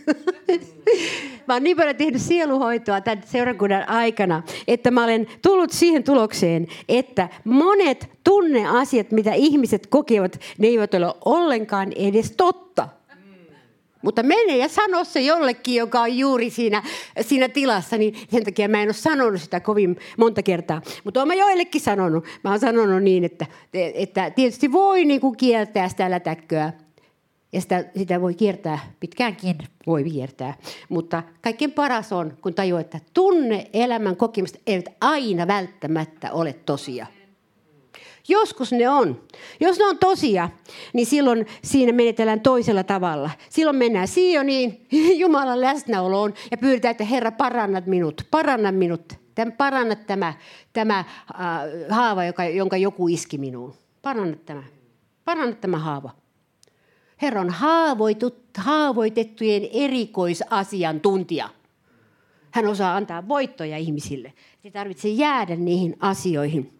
mä 1.46 1.54
oon 1.54 1.62
niin 1.62 1.76
paljon 1.76 1.96
tehnyt 1.96 2.22
sieluhoitoa 2.22 3.00
tämän 3.00 3.24
seurakunnan 3.26 3.88
aikana, 3.88 4.42
että 4.68 4.90
mä 4.90 5.04
olen 5.04 5.26
tullut 5.42 5.70
siihen 5.70 6.04
tulokseen, 6.04 6.66
että 6.88 7.28
monet 7.44 8.10
tunneasiat, 8.24 9.10
mitä 9.10 9.32
ihmiset 9.32 9.86
kokevat, 9.86 10.40
ne 10.58 10.66
eivät 10.66 10.94
ole 10.94 11.14
ollenkaan 11.24 11.92
edes 11.92 12.34
totta. 12.36 12.88
Mutta 14.04 14.22
mene 14.22 14.56
ja 14.56 14.68
sano 14.68 15.04
se 15.04 15.20
jollekin, 15.20 15.74
joka 15.74 16.00
on 16.00 16.18
juuri 16.18 16.50
siinä, 16.50 16.82
siinä 17.20 17.48
tilassa, 17.48 17.96
niin 17.96 18.14
sen 18.30 18.44
takia 18.44 18.68
mä 18.68 18.82
en 18.82 18.88
ole 18.88 18.92
sanonut 18.92 19.42
sitä 19.42 19.60
kovin 19.60 19.96
monta 20.18 20.42
kertaa. 20.42 20.82
Mutta 21.04 21.22
olen 21.22 21.38
joillekin 21.38 21.80
sanonut. 21.80 22.24
Mä 22.44 22.50
oon 22.50 22.60
sanonut 22.60 23.02
niin, 23.02 23.24
että, 23.24 23.46
että 23.94 24.30
tietysti 24.30 24.72
voi 24.72 25.04
niin 25.04 25.20
kuin 25.20 25.36
kieltää 25.36 25.88
sitä 25.88 26.10
lätäkköä. 26.10 26.72
Ja 27.52 27.60
sitä, 27.60 27.84
sitä 27.96 28.20
voi 28.20 28.34
kiertää, 28.34 28.78
pitkäänkin 29.00 29.58
voi 29.86 30.04
kiertää. 30.04 30.54
Mutta 30.88 31.22
kaikkein 31.42 31.72
paras 31.72 32.12
on, 32.12 32.36
kun 32.42 32.54
tajuaa, 32.54 32.80
että 32.80 33.00
tunne 33.14 33.66
elämän 33.72 34.16
kokemusta 34.16 34.58
eivät 34.66 34.86
aina 35.00 35.46
välttämättä 35.46 36.32
ole 36.32 36.52
tosia. 36.52 37.06
Joskus 38.28 38.72
ne 38.72 38.88
on. 38.88 39.20
Jos 39.60 39.78
ne 39.78 39.84
on 39.84 39.98
tosia, 39.98 40.50
niin 40.92 41.06
silloin 41.06 41.46
siinä 41.64 41.92
menetellään 41.92 42.40
toisella 42.40 42.84
tavalla. 42.84 43.30
Silloin 43.50 43.76
mennään 43.76 44.08
Sioniin, 44.08 44.86
Jumalan 45.20 45.60
läsnäoloon 45.60 46.34
ja 46.50 46.56
pyydetään, 46.58 46.90
että 46.90 47.04
Herra 47.04 47.32
parannat 47.32 47.86
minut, 47.86 48.22
paranna 48.30 48.72
minut. 48.72 49.12
Tämän, 49.34 49.52
paranna 49.52 49.96
tämä, 49.96 50.34
tämä 50.72 50.98
äh, 50.98 51.06
haava, 51.90 52.24
joka, 52.24 52.44
jonka 52.44 52.76
joku 52.76 53.08
iski 53.08 53.38
minuun. 53.38 53.74
Paranna 54.02 54.36
tämä. 54.46 54.62
Paranna 55.24 55.56
tämä 55.56 55.78
haava. 55.78 56.10
Herra 57.22 57.40
on 57.40 57.50
haavoitut, 57.50 58.44
haavoitettujen 58.56 59.62
erikoisasiantuntija. 59.72 61.50
Hän 62.50 62.66
osaa 62.66 62.96
antaa 62.96 63.28
voittoja 63.28 63.78
ihmisille. 63.78 64.32
Ei 64.64 64.70
tarvitse 64.70 65.08
jäädä 65.08 65.56
niihin 65.56 65.96
asioihin. 66.00 66.72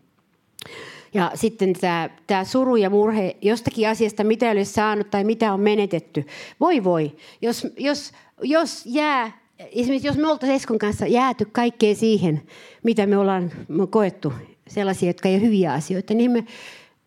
Ja 1.14 1.30
sitten 1.35 1.73
tämä, 1.73 2.11
tämä 2.26 2.44
suru 2.44 2.76
ja 2.76 2.90
murhe 2.90 3.37
jostakin 3.42 3.88
asiasta, 3.88 4.25
mitä 4.25 4.47
ei 4.47 4.52
ole 4.52 4.64
saanut 4.64 5.11
tai 5.11 5.25
mitä 5.25 5.52
on 5.52 5.61
menetetty. 5.61 6.26
Voi 6.61 6.85
voi, 6.85 7.16
jos, 7.42 7.66
jos, 7.78 8.12
jos 8.42 8.83
jää, 8.87 9.38
esimerkiksi 9.59 10.09
jos 10.09 10.16
me 10.16 10.28
oltaisiin 10.28 10.56
Eskon 10.56 10.78
kanssa 10.78 11.06
jääty 11.06 11.44
kaikkeen 11.52 11.97
siihen, 11.97 12.42
mitä 12.83 13.06
me 13.06 13.18
ollaan 13.18 13.52
koettu, 13.90 14.33
sellaisia, 14.68 15.09
jotka 15.09 15.28
ei 15.28 15.35
ole 15.35 15.42
hyviä 15.42 15.73
asioita, 15.73 16.14
niin 16.14 16.30
me 16.30 16.44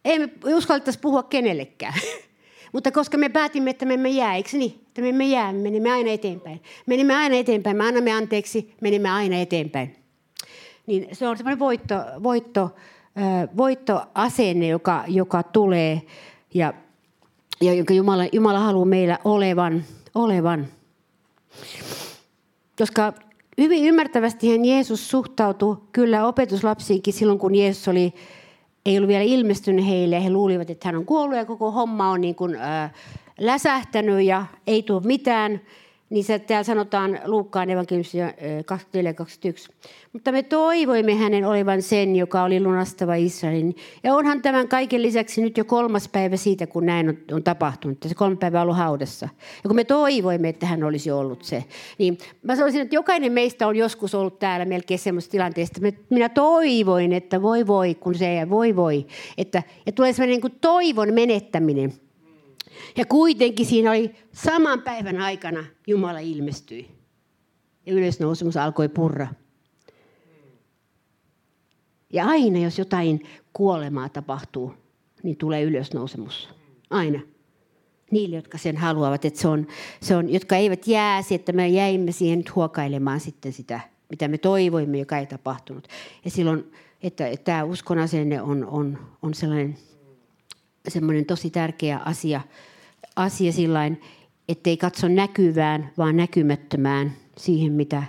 emme 0.05 0.29
uskaltaisi 0.55 0.99
puhua 0.99 1.23
kenellekään. 1.23 1.93
Mutta 2.73 2.91
koska 2.91 3.17
me 3.17 3.29
päätimme, 3.29 3.69
että 3.69 3.85
me 3.85 3.93
emme 3.93 4.09
jää, 4.09 4.35
eikö 4.35 4.49
niin? 4.57 4.81
Että 4.87 5.01
me 5.01 5.09
emme 5.09 5.27
jää, 5.27 5.53
me 5.53 5.59
menimme 5.59 5.91
aina 5.91 6.11
eteenpäin. 6.11 6.61
Menimme 6.85 7.15
aina 7.15 7.35
eteenpäin, 7.35 7.77
me 7.77 7.87
annamme 7.87 8.11
anteeksi, 8.11 8.73
menimme 8.81 9.09
aina 9.09 9.41
eteenpäin. 9.41 9.95
Niin 10.85 11.07
se 11.15 11.27
on 11.27 11.37
semmoinen 11.37 11.59
voitto, 11.59 11.95
voitto 12.23 12.75
voittoasenne, 13.57 14.67
joka, 14.67 15.03
joka 15.07 15.43
tulee 15.43 16.01
ja, 16.53 16.73
ja 17.61 17.73
jonka 17.73 17.93
Jumala, 17.93 18.23
Jumala 18.31 18.59
haluaa 18.59 18.85
meillä 18.85 19.19
olevan. 19.25 19.83
olevan. 20.15 20.67
Koska 22.77 23.13
hyvin 23.57 23.85
ymmärtävästi 23.85 24.69
Jeesus 24.69 25.09
suhtautui 25.09 25.77
kyllä 25.91 26.27
opetuslapsiinkin 26.27 27.13
silloin, 27.13 27.39
kun 27.39 27.55
Jeesus 27.55 27.87
oli, 27.87 28.13
ei 28.85 28.97
ollut 28.97 29.07
vielä 29.07 29.23
ilmestynyt 29.23 29.87
heille. 29.87 30.23
He 30.23 30.29
luulivat, 30.29 30.69
että 30.69 30.87
hän 30.87 30.95
on 30.95 31.05
kuollut 31.05 31.37
ja 31.37 31.45
koko 31.45 31.71
homma 31.71 32.09
on 32.09 32.21
niin 32.21 32.35
kuin, 32.35 32.55
äh, 32.55 32.93
läsähtänyt 33.39 34.21
ja 34.21 34.45
ei 34.67 34.83
tule 34.83 35.01
mitään. 35.05 35.61
Niin 36.09 36.23
se 36.23 36.39
täällä 36.39 36.63
sanotaan 36.63 37.19
Luukkaan 37.25 37.69
evankeliumissa 37.69 38.17
24-21. 38.17 39.73
Mutta 40.13 40.31
me 40.31 40.43
toivoimme 40.43 41.15
hänen 41.15 41.45
olevan 41.45 41.81
sen, 41.81 42.15
joka 42.15 42.43
oli 42.43 42.59
lunastava 42.59 43.15
Israelin. 43.15 43.75
Ja 44.03 44.15
onhan 44.15 44.41
tämän 44.41 44.67
kaiken 44.67 45.01
lisäksi 45.01 45.41
nyt 45.41 45.57
jo 45.57 45.65
kolmas 45.65 46.07
päivä 46.07 46.37
siitä, 46.37 46.67
kun 46.67 46.85
näin 46.85 47.09
on, 47.09 47.17
on 47.31 47.43
tapahtunut. 47.43 47.97
Se 48.07 48.15
kolme 48.15 48.35
päivää 48.35 48.61
ollut 48.61 48.77
haudassa. 48.77 49.29
Ja 49.63 49.67
kun 49.67 49.75
me 49.75 49.83
toivoimme, 49.83 50.49
että 50.49 50.65
hän 50.65 50.83
olisi 50.83 51.11
ollut 51.11 51.43
se. 51.43 51.63
Niin 51.97 52.17
mä 52.43 52.55
sanoisin, 52.55 52.81
että 52.81 52.95
jokainen 52.95 53.31
meistä 53.31 53.67
on 53.67 53.75
joskus 53.75 54.15
ollut 54.15 54.39
täällä 54.39 54.65
melkein 54.65 54.99
semmoisessa 54.99 55.31
tilanteessa, 55.31 55.87
että 55.87 56.01
minä 56.09 56.29
toivoin, 56.29 57.13
että 57.13 57.41
voi 57.41 57.67
voi, 57.67 57.95
kun 57.95 58.15
se 58.15 58.39
ei 58.39 58.49
voi 58.49 58.75
voi. 58.75 59.05
Että, 59.37 59.63
ja 59.85 59.91
tulee 59.91 60.13
semmoinen 60.13 60.33
niin 60.33 60.41
kuin 60.41 60.55
toivon 60.61 61.13
menettäminen. 61.13 62.06
Ja 62.97 63.05
kuitenkin 63.05 63.65
siinä 63.65 63.91
oli 63.91 64.15
saman 64.33 64.81
päivän 64.81 65.21
aikana 65.21 65.65
Jumala 65.87 66.19
ilmestyi. 66.19 66.91
Ja 67.85 67.93
ylösnousemus 67.93 68.57
alkoi 68.57 68.89
purra. 68.89 69.27
Ja 72.13 72.25
aina, 72.25 72.59
jos 72.59 72.79
jotain 72.79 73.23
kuolemaa 73.53 74.09
tapahtuu, 74.09 74.73
niin 75.23 75.37
tulee 75.37 75.63
ylösnousemus. 75.63 76.49
Aina. 76.89 77.19
Niille, 78.11 78.35
jotka 78.35 78.57
sen 78.57 78.77
haluavat, 78.77 79.25
että 79.25 79.39
se 79.39 79.47
on, 79.47 79.67
se 80.01 80.15
on, 80.15 80.29
jotka 80.29 80.55
eivät 80.55 80.87
jää, 80.87 81.21
että 81.31 81.51
me 81.51 81.67
jäimme 81.67 82.11
siihen 82.11 82.39
nyt 82.39 82.55
huokailemaan 82.55 83.19
sitten 83.19 83.53
sitä, 83.53 83.79
mitä 84.09 84.27
me 84.27 84.37
toivoimme, 84.37 84.99
joka 84.99 85.17
ei 85.17 85.25
tapahtunut. 85.25 85.87
Ja 86.25 86.31
silloin, 86.31 86.71
että, 87.03 87.27
että 87.27 87.43
tämä 87.43 87.63
uskon 87.63 87.97
asenne 87.97 88.41
on, 88.41 88.65
on, 88.65 88.97
on 89.21 89.33
sellainen 89.33 89.77
semmoinen 90.87 91.25
tosi 91.25 91.49
tärkeä 91.49 91.97
asia, 91.97 92.41
asia 93.15 93.51
sillain, 93.51 94.01
ettei 94.49 94.77
katso 94.77 95.07
näkyvään, 95.07 95.89
vaan 95.97 96.17
näkymättömään 96.17 97.11
siihen, 97.37 97.73
mitä, 97.73 98.03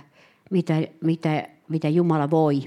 mitä, 0.51 0.73
mitä, 1.03 1.47
mitä 1.69 1.89
Jumala 1.89 2.31
voi 2.31 2.61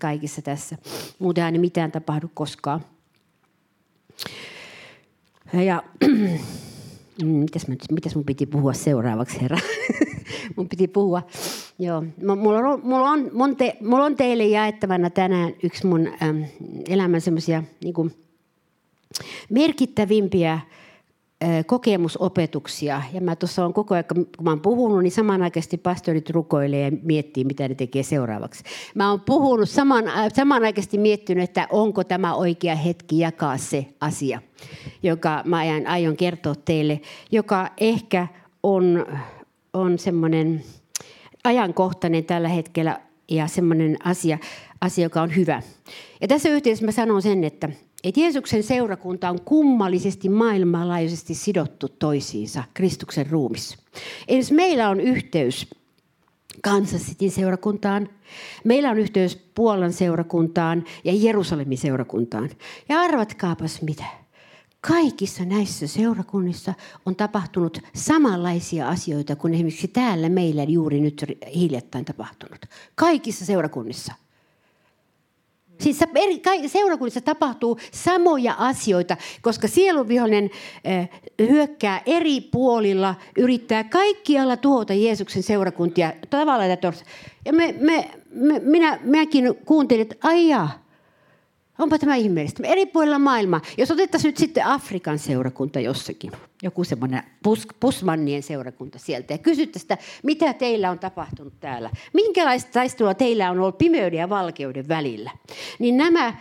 kaikissa 0.00 0.42
tässä. 0.42 0.76
Muuten 1.18 1.54
ei 1.54 1.60
mitään 1.60 1.92
tapahdu 1.92 2.30
koskaan. 2.34 2.84
Ja 5.52 5.82
mitäs, 7.22 7.68
mä, 7.68 7.74
mitäs 7.90 8.14
mun 8.14 8.24
piti 8.24 8.46
puhua 8.46 8.72
seuraavaksi, 8.72 9.40
herra? 9.42 9.58
mun 10.56 10.68
piti 10.68 10.88
puhua. 10.88 11.22
Joo. 11.78 12.04
Mulla 12.36 12.58
on, 12.58 12.80
mulla, 12.82 13.10
on, 13.44 13.56
te, 13.56 13.76
mulla 13.80 14.04
on 14.04 14.16
teille 14.16 14.46
jaettavana 14.46 15.10
tänään 15.10 15.52
yksi 15.62 15.86
mun 15.86 16.06
äm, 16.22 16.44
elämän 16.88 17.20
semmoisia 17.20 17.62
niin 17.84 17.94
merkittävimpiä 19.50 20.60
kokemusopetuksia. 21.66 23.02
Ja 23.12 23.20
mä 23.20 23.36
tuossa 23.36 23.64
on 23.64 23.74
koko 23.74 23.94
ajan, 23.94 24.04
kun 24.14 24.28
mä 24.42 24.50
oon 24.50 24.60
puhunut, 24.60 25.02
niin 25.02 25.10
samanaikaisesti 25.10 25.76
pastorit 25.76 26.30
rukoilee 26.30 26.84
ja 26.84 26.96
miettii, 27.02 27.44
mitä 27.44 27.68
ne 27.68 27.74
tekee 27.74 28.02
seuraavaksi. 28.02 28.64
Mä 28.94 29.10
oon 29.10 29.20
puhunut, 29.20 29.68
saman, 29.68 30.04
samanaikaisesti 30.34 30.98
miettinyt, 30.98 31.44
että 31.44 31.66
onko 31.70 32.04
tämä 32.04 32.34
oikea 32.34 32.74
hetki 32.74 33.18
jakaa 33.18 33.58
se 33.58 33.86
asia, 34.00 34.42
joka 35.02 35.42
mä 35.44 35.56
aion, 35.56 35.86
aion 35.86 36.16
kertoa 36.16 36.54
teille, 36.54 37.00
joka 37.32 37.70
ehkä 37.76 38.26
on, 38.62 39.06
on 39.72 39.98
semmoinen 39.98 40.64
ajankohtainen 41.44 42.24
tällä 42.24 42.48
hetkellä 42.48 43.00
ja 43.30 43.46
semmoinen 43.46 43.96
asia, 44.04 44.38
asia, 44.80 45.04
joka 45.04 45.22
on 45.22 45.36
hyvä. 45.36 45.62
Ja 46.20 46.28
tässä 46.28 46.48
yhteydessä 46.48 46.84
mä 46.84 46.92
sanon 46.92 47.22
sen, 47.22 47.44
että 47.44 47.68
että 48.04 48.20
Jeesuksen 48.20 48.62
seurakunta 48.62 49.30
on 49.30 49.40
kummallisesti 49.40 50.28
maailmanlaajuisesti 50.28 51.34
sidottu 51.34 51.88
toisiinsa 51.88 52.64
Kristuksen 52.74 53.30
ruumissa. 53.30 53.78
Eli 54.28 54.42
meillä 54.50 54.88
on 54.88 55.00
yhteys 55.00 55.70
Kansas 56.62 57.02
Cityn 57.02 57.30
seurakuntaan, 57.30 58.08
meillä 58.64 58.90
on 58.90 58.98
yhteys 58.98 59.36
Puolan 59.54 59.92
seurakuntaan 59.92 60.84
ja 61.04 61.12
Jerusalemin 61.14 61.78
seurakuntaan. 61.78 62.50
Ja 62.88 63.00
arvatkaapas 63.00 63.82
mitä. 63.82 64.04
Kaikissa 64.80 65.44
näissä 65.44 65.86
seurakunnissa 65.86 66.74
on 67.06 67.16
tapahtunut 67.16 67.78
samanlaisia 67.94 68.88
asioita 68.88 69.36
kuin 69.36 69.54
esimerkiksi 69.54 69.88
täällä 69.88 70.28
meillä 70.28 70.62
juuri 70.62 71.00
nyt 71.00 71.24
hiljattain 71.54 72.04
tapahtunut. 72.04 72.58
Kaikissa 72.94 73.44
seurakunnissa– 73.44 74.14
Siis 75.78 75.98
eri, 76.14 76.42
seurakunnissa 76.66 77.20
tapahtuu 77.20 77.78
samoja 77.92 78.54
asioita, 78.58 79.16
koska 79.42 79.68
sieluvihollinen 79.68 80.50
äh, 80.86 81.08
hyökkää 81.38 82.02
eri 82.06 82.40
puolilla, 82.40 83.14
yrittää 83.36 83.84
kaikkialla 83.84 84.56
tuhota 84.56 84.94
Jeesuksen 84.94 85.42
seurakuntia. 85.42 86.12
Tavalla 86.30 86.64
Ja 87.44 87.52
me, 87.52 87.74
me, 87.80 88.10
me, 88.30 88.60
minä, 88.64 88.98
minäkin 89.02 89.54
kuuntelin, 89.64 90.02
että 90.02 90.28
aijaa, 90.28 90.87
Onpa 91.78 91.98
tämä 91.98 92.16
ihmeellistä. 92.16 92.62
Eri 92.66 92.86
puolilla 92.86 93.18
maailmaa. 93.18 93.60
Jos 93.78 93.90
otettaisiin 93.90 94.28
nyt 94.28 94.36
sitten 94.36 94.66
Afrikan 94.66 95.18
seurakunta 95.18 95.80
jossakin, 95.80 96.32
joku 96.62 96.84
semmoinen 96.84 97.22
pus, 97.42 97.66
pusmannien 97.80 98.42
seurakunta 98.42 98.98
sieltä, 98.98 99.34
ja 99.34 99.38
kysyttäisiin 99.38 99.80
sitä, 99.80 99.98
mitä 100.22 100.54
teillä 100.54 100.90
on 100.90 100.98
tapahtunut 100.98 101.52
täällä. 101.60 101.90
Minkälaista 102.12 102.70
taistelua 102.72 103.14
teillä 103.14 103.50
on 103.50 103.60
ollut 103.60 103.78
pimeyden 103.78 104.18
ja 104.18 104.28
valkeuden 104.28 104.88
välillä. 104.88 105.30
Niin 105.78 105.96
nämä 105.96 106.34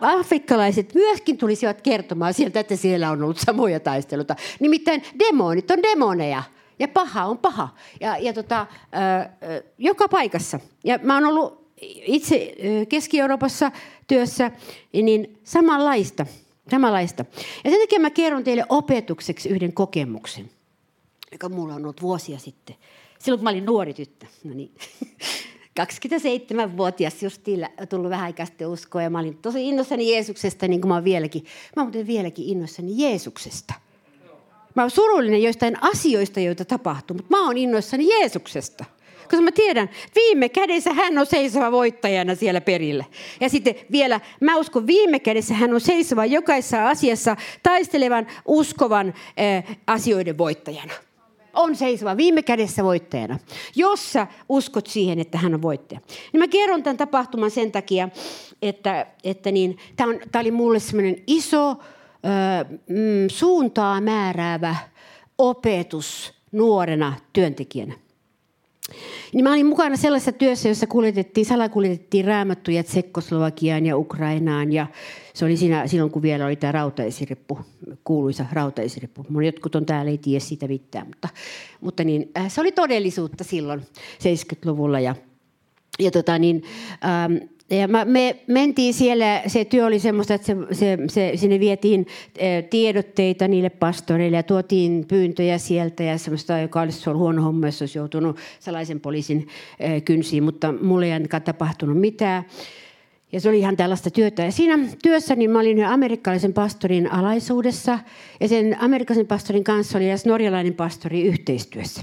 afrikkalaiset 0.00 0.94
myöskin 0.94 1.38
tulisivat 1.38 1.80
kertomaan 1.80 2.34
sieltä, 2.34 2.60
että 2.60 2.76
siellä 2.76 3.10
on 3.10 3.22
ollut 3.22 3.38
samoja 3.38 3.80
taisteluita. 3.80 4.36
Nimittäin 4.60 5.02
demonit 5.18 5.70
on 5.70 5.82
demoneja. 5.82 6.42
Ja 6.78 6.88
paha 6.88 7.24
on 7.24 7.38
paha. 7.38 7.68
Ja, 8.00 8.18
ja 8.18 8.32
tota, 8.32 8.66
ö, 9.56 9.62
joka 9.78 10.08
paikassa. 10.08 10.60
Ja 10.84 10.98
mä 11.02 11.14
oon 11.14 11.26
ollut 11.26 11.63
itse 12.06 12.54
Keski-Euroopassa 12.88 13.72
työssä, 14.06 14.50
niin 14.92 15.38
samanlaista. 15.44 16.26
samanlaista. 16.70 17.24
Ja 17.64 17.70
sen 17.70 17.80
takia 17.80 18.00
mä 18.00 18.10
kerron 18.10 18.44
teille 18.44 18.64
opetukseksi 18.68 19.48
yhden 19.48 19.72
kokemuksen, 19.72 20.50
joka 21.32 21.48
mulla 21.48 21.74
on 21.74 21.82
ollut 21.82 22.02
vuosia 22.02 22.38
sitten. 22.38 22.76
Silloin 23.18 23.38
kun 23.38 23.44
mä 23.44 23.50
olin 23.50 23.66
nuori 23.66 23.94
tyttö. 23.94 24.26
No 24.44 24.54
niin. 24.54 24.74
27-vuotias 25.80 27.22
just 27.22 27.42
tullut 27.88 28.10
vähän 28.10 28.24
aikaa 28.24 28.46
uskoa 28.66 29.02
ja 29.02 29.10
mä 29.10 29.18
olin 29.18 29.38
tosi 29.38 29.68
innossani 29.68 30.12
Jeesuksesta, 30.12 30.68
niin 30.68 30.80
kuin 30.80 30.88
mä 30.88 30.94
oon 30.94 31.04
vieläkin. 31.04 31.44
Mä 31.76 31.82
oon 31.82 31.92
vieläkin 32.06 32.44
innossani 32.44 32.92
Jeesuksesta. 32.96 33.74
Mä 34.74 34.82
oon 34.82 34.90
surullinen 34.90 35.42
joistain 35.42 35.82
asioista, 35.82 36.40
joita 36.40 36.64
tapahtuu, 36.64 37.16
mutta 37.16 37.36
mä 37.36 37.46
oon 37.46 37.58
innoissani 37.58 38.08
Jeesuksesta. 38.08 38.84
Koska 39.30 39.42
mä 39.42 39.52
tiedän, 39.52 39.90
viime 40.14 40.48
kädessä 40.48 40.92
hän 40.92 41.18
on 41.18 41.26
seisova 41.26 41.72
voittajana 41.72 42.34
siellä 42.34 42.60
perillä. 42.60 43.04
Ja 43.40 43.48
sitten 43.48 43.74
vielä, 43.92 44.20
mä 44.40 44.56
uskon, 44.56 44.86
viime 44.86 45.18
kädessä 45.18 45.54
hän 45.54 45.74
on 45.74 45.80
seisova 45.80 46.26
jokaisessa 46.26 46.88
asiassa 46.88 47.36
taistelevan, 47.62 48.26
uskovan 48.44 49.08
äh, 49.08 49.76
asioiden 49.86 50.38
voittajana. 50.38 50.92
On 51.54 51.76
seisova 51.76 52.16
viime 52.16 52.42
kädessä 52.42 52.84
voittajana, 52.84 53.38
jos 53.76 54.12
sä 54.12 54.26
uskot 54.48 54.86
siihen, 54.86 55.18
että 55.18 55.38
hän 55.38 55.54
on 55.54 55.62
voittaja. 55.62 56.00
Niin 56.32 56.40
mä 56.40 56.48
kerron 56.48 56.82
tämän 56.82 56.96
tapahtuman 56.96 57.50
sen 57.50 57.72
takia, 57.72 58.08
että, 58.62 59.06
että 59.24 59.52
niin, 59.52 59.78
tämä 59.96 60.40
oli 60.40 60.50
mulle 60.50 60.80
semmoinen 60.80 61.16
iso, 61.26 61.70
äh, 61.70 61.76
mm, 62.88 63.28
suuntaa 63.28 64.00
määräävä 64.00 64.76
opetus 65.38 66.34
nuorena 66.52 67.12
työntekijänä. 67.32 67.94
Niin 69.32 69.44
mä 69.44 69.50
olin 69.50 69.66
mukana 69.66 69.96
sellaisessa 69.96 70.32
työssä, 70.32 70.68
jossa 70.68 70.86
kuljetettiin, 70.86 71.46
salakuljetettiin 71.46 72.24
raamattuja 72.24 72.84
Tsekkoslovakiaan 72.84 73.86
ja 73.86 73.96
Ukrainaan. 73.96 74.72
Ja 74.72 74.86
se 75.34 75.44
oli 75.44 75.56
siinä, 75.56 75.86
silloin, 75.86 76.10
kun 76.10 76.22
vielä 76.22 76.46
oli 76.46 76.56
tämä 76.56 76.72
rautaisirippu, 76.72 77.58
kuuluisa 78.04 78.46
rautaisirippu. 78.52 79.26
Mun 79.28 79.44
jotkut 79.44 79.74
on 79.74 79.86
täällä, 79.86 80.10
ei 80.10 80.18
tiedä 80.18 80.40
siitä 80.40 80.68
mitään, 80.68 81.06
mutta, 81.06 81.28
mutta 81.80 82.04
niin, 82.04 82.30
äh, 82.38 82.50
se 82.50 82.60
oli 82.60 82.72
todellisuutta 82.72 83.44
silloin 83.44 83.80
70-luvulla. 84.18 85.00
Ja, 85.00 85.14
ja 85.98 86.10
tota 86.10 86.38
niin, 86.38 86.62
ähm, 87.04 87.36
ja 87.70 87.88
me 87.88 88.36
mentiin 88.46 88.94
siellä, 88.94 89.42
se 89.46 89.64
työ 89.64 89.86
oli 89.86 89.98
semmoista, 89.98 90.34
että 90.34 90.46
se, 90.46 90.56
se, 90.72 90.98
se, 91.08 91.32
sinne 91.34 91.60
vietiin 91.60 92.06
tiedotteita 92.70 93.48
niille 93.48 93.70
pastoreille 93.70 94.36
ja 94.36 94.42
tuotiin 94.42 95.04
pyyntöjä 95.08 95.58
sieltä 95.58 96.02
ja 96.02 96.18
semmoista, 96.18 96.58
joka 96.58 96.80
olisi 96.80 97.10
ollut 97.10 97.20
huono 97.20 97.42
homma, 97.42 97.66
jos 97.66 97.82
olisi 97.82 97.98
joutunut 97.98 98.36
salaisen 98.60 99.00
poliisin 99.00 99.48
kynsiin, 100.04 100.42
mutta 100.42 100.72
mulle 100.72 101.06
ei 101.06 101.12
ainakaan 101.12 101.42
tapahtunut 101.42 102.00
mitään. 102.00 102.44
Ja 103.32 103.40
se 103.40 103.48
oli 103.48 103.58
ihan 103.58 103.76
tällaista 103.76 104.10
työtä. 104.10 104.42
Ja 104.42 104.52
siinä 104.52 104.78
työssä 105.02 105.36
niin 105.36 105.50
mä 105.50 105.60
olin 105.60 105.84
amerikkalaisen 105.84 106.52
pastorin 106.52 107.12
alaisuudessa 107.12 107.98
ja 108.40 108.48
sen 108.48 108.76
amerikkalaisen 108.80 109.26
pastorin 109.26 109.64
kanssa 109.64 109.98
oli 109.98 110.08
edes 110.08 110.26
norjalainen 110.26 110.74
pastori 110.74 111.22
yhteistyössä. 111.22 112.02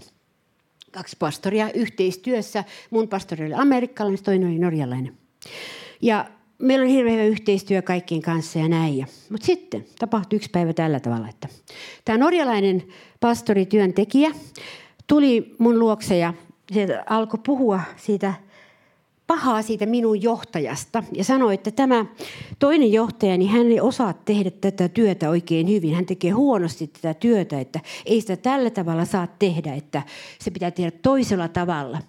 Kaksi 0.91 1.15
pastoria 1.19 1.71
yhteistyössä. 1.73 2.63
Mun 2.89 3.07
pastori 3.07 3.45
oli 3.45 3.53
amerikkalainen, 3.53 4.23
toinen 4.23 4.49
oli 4.49 4.59
norjalainen. 4.59 5.20
Ja 6.01 6.25
meillä 6.57 6.83
oli 6.83 6.93
hirveän 6.93 7.15
hyvä 7.15 7.25
yhteistyö 7.25 7.81
kaikkien 7.81 8.21
kanssa 8.21 8.60
ja 8.60 8.67
näin. 8.67 9.07
Mutta 9.29 9.45
sitten 9.45 9.86
tapahtui 10.00 10.38
yksi 10.38 10.50
päivä 10.50 10.74
tällä 10.74 11.00
tavalla, 11.00 11.29
että 11.29 11.48
tämä 12.05 12.17
norjalainen 12.17 12.83
pastorityöntekijä 13.19 14.31
tuli 15.07 15.55
mun 15.57 15.79
luokse 15.79 16.17
ja 16.17 16.33
se 16.74 16.88
alkoi 17.10 17.39
puhua 17.45 17.81
siitä 17.98 18.33
pahaa 19.27 19.62
siitä 19.62 19.86
minun 19.86 20.21
johtajasta 20.21 21.03
ja 21.12 21.24
sanoi, 21.24 21.53
että 21.53 21.71
tämä 21.71 22.05
toinen 22.60 22.91
johtaja, 22.91 23.38
niin 23.38 23.51
hän 23.51 23.71
ei 23.71 23.81
osaa 23.81 24.13
tehdä 24.13 24.51
tätä 24.51 24.89
työtä 24.89 25.29
oikein 25.29 25.70
hyvin. 25.70 25.96
Hän 25.96 26.05
tekee 26.05 26.31
huonosti 26.31 26.87
tätä 26.87 27.13
työtä, 27.13 27.59
että 27.59 27.79
ei 28.05 28.22
sitä 28.22 28.37
tällä 28.37 28.70
tavalla 28.70 29.05
saa 29.05 29.27
tehdä, 29.39 29.74
että 29.74 30.01
se 30.39 30.51
pitää 30.51 30.72
tehdä 30.72 30.92
toisella 30.92 31.48
tavalla 31.48 32.00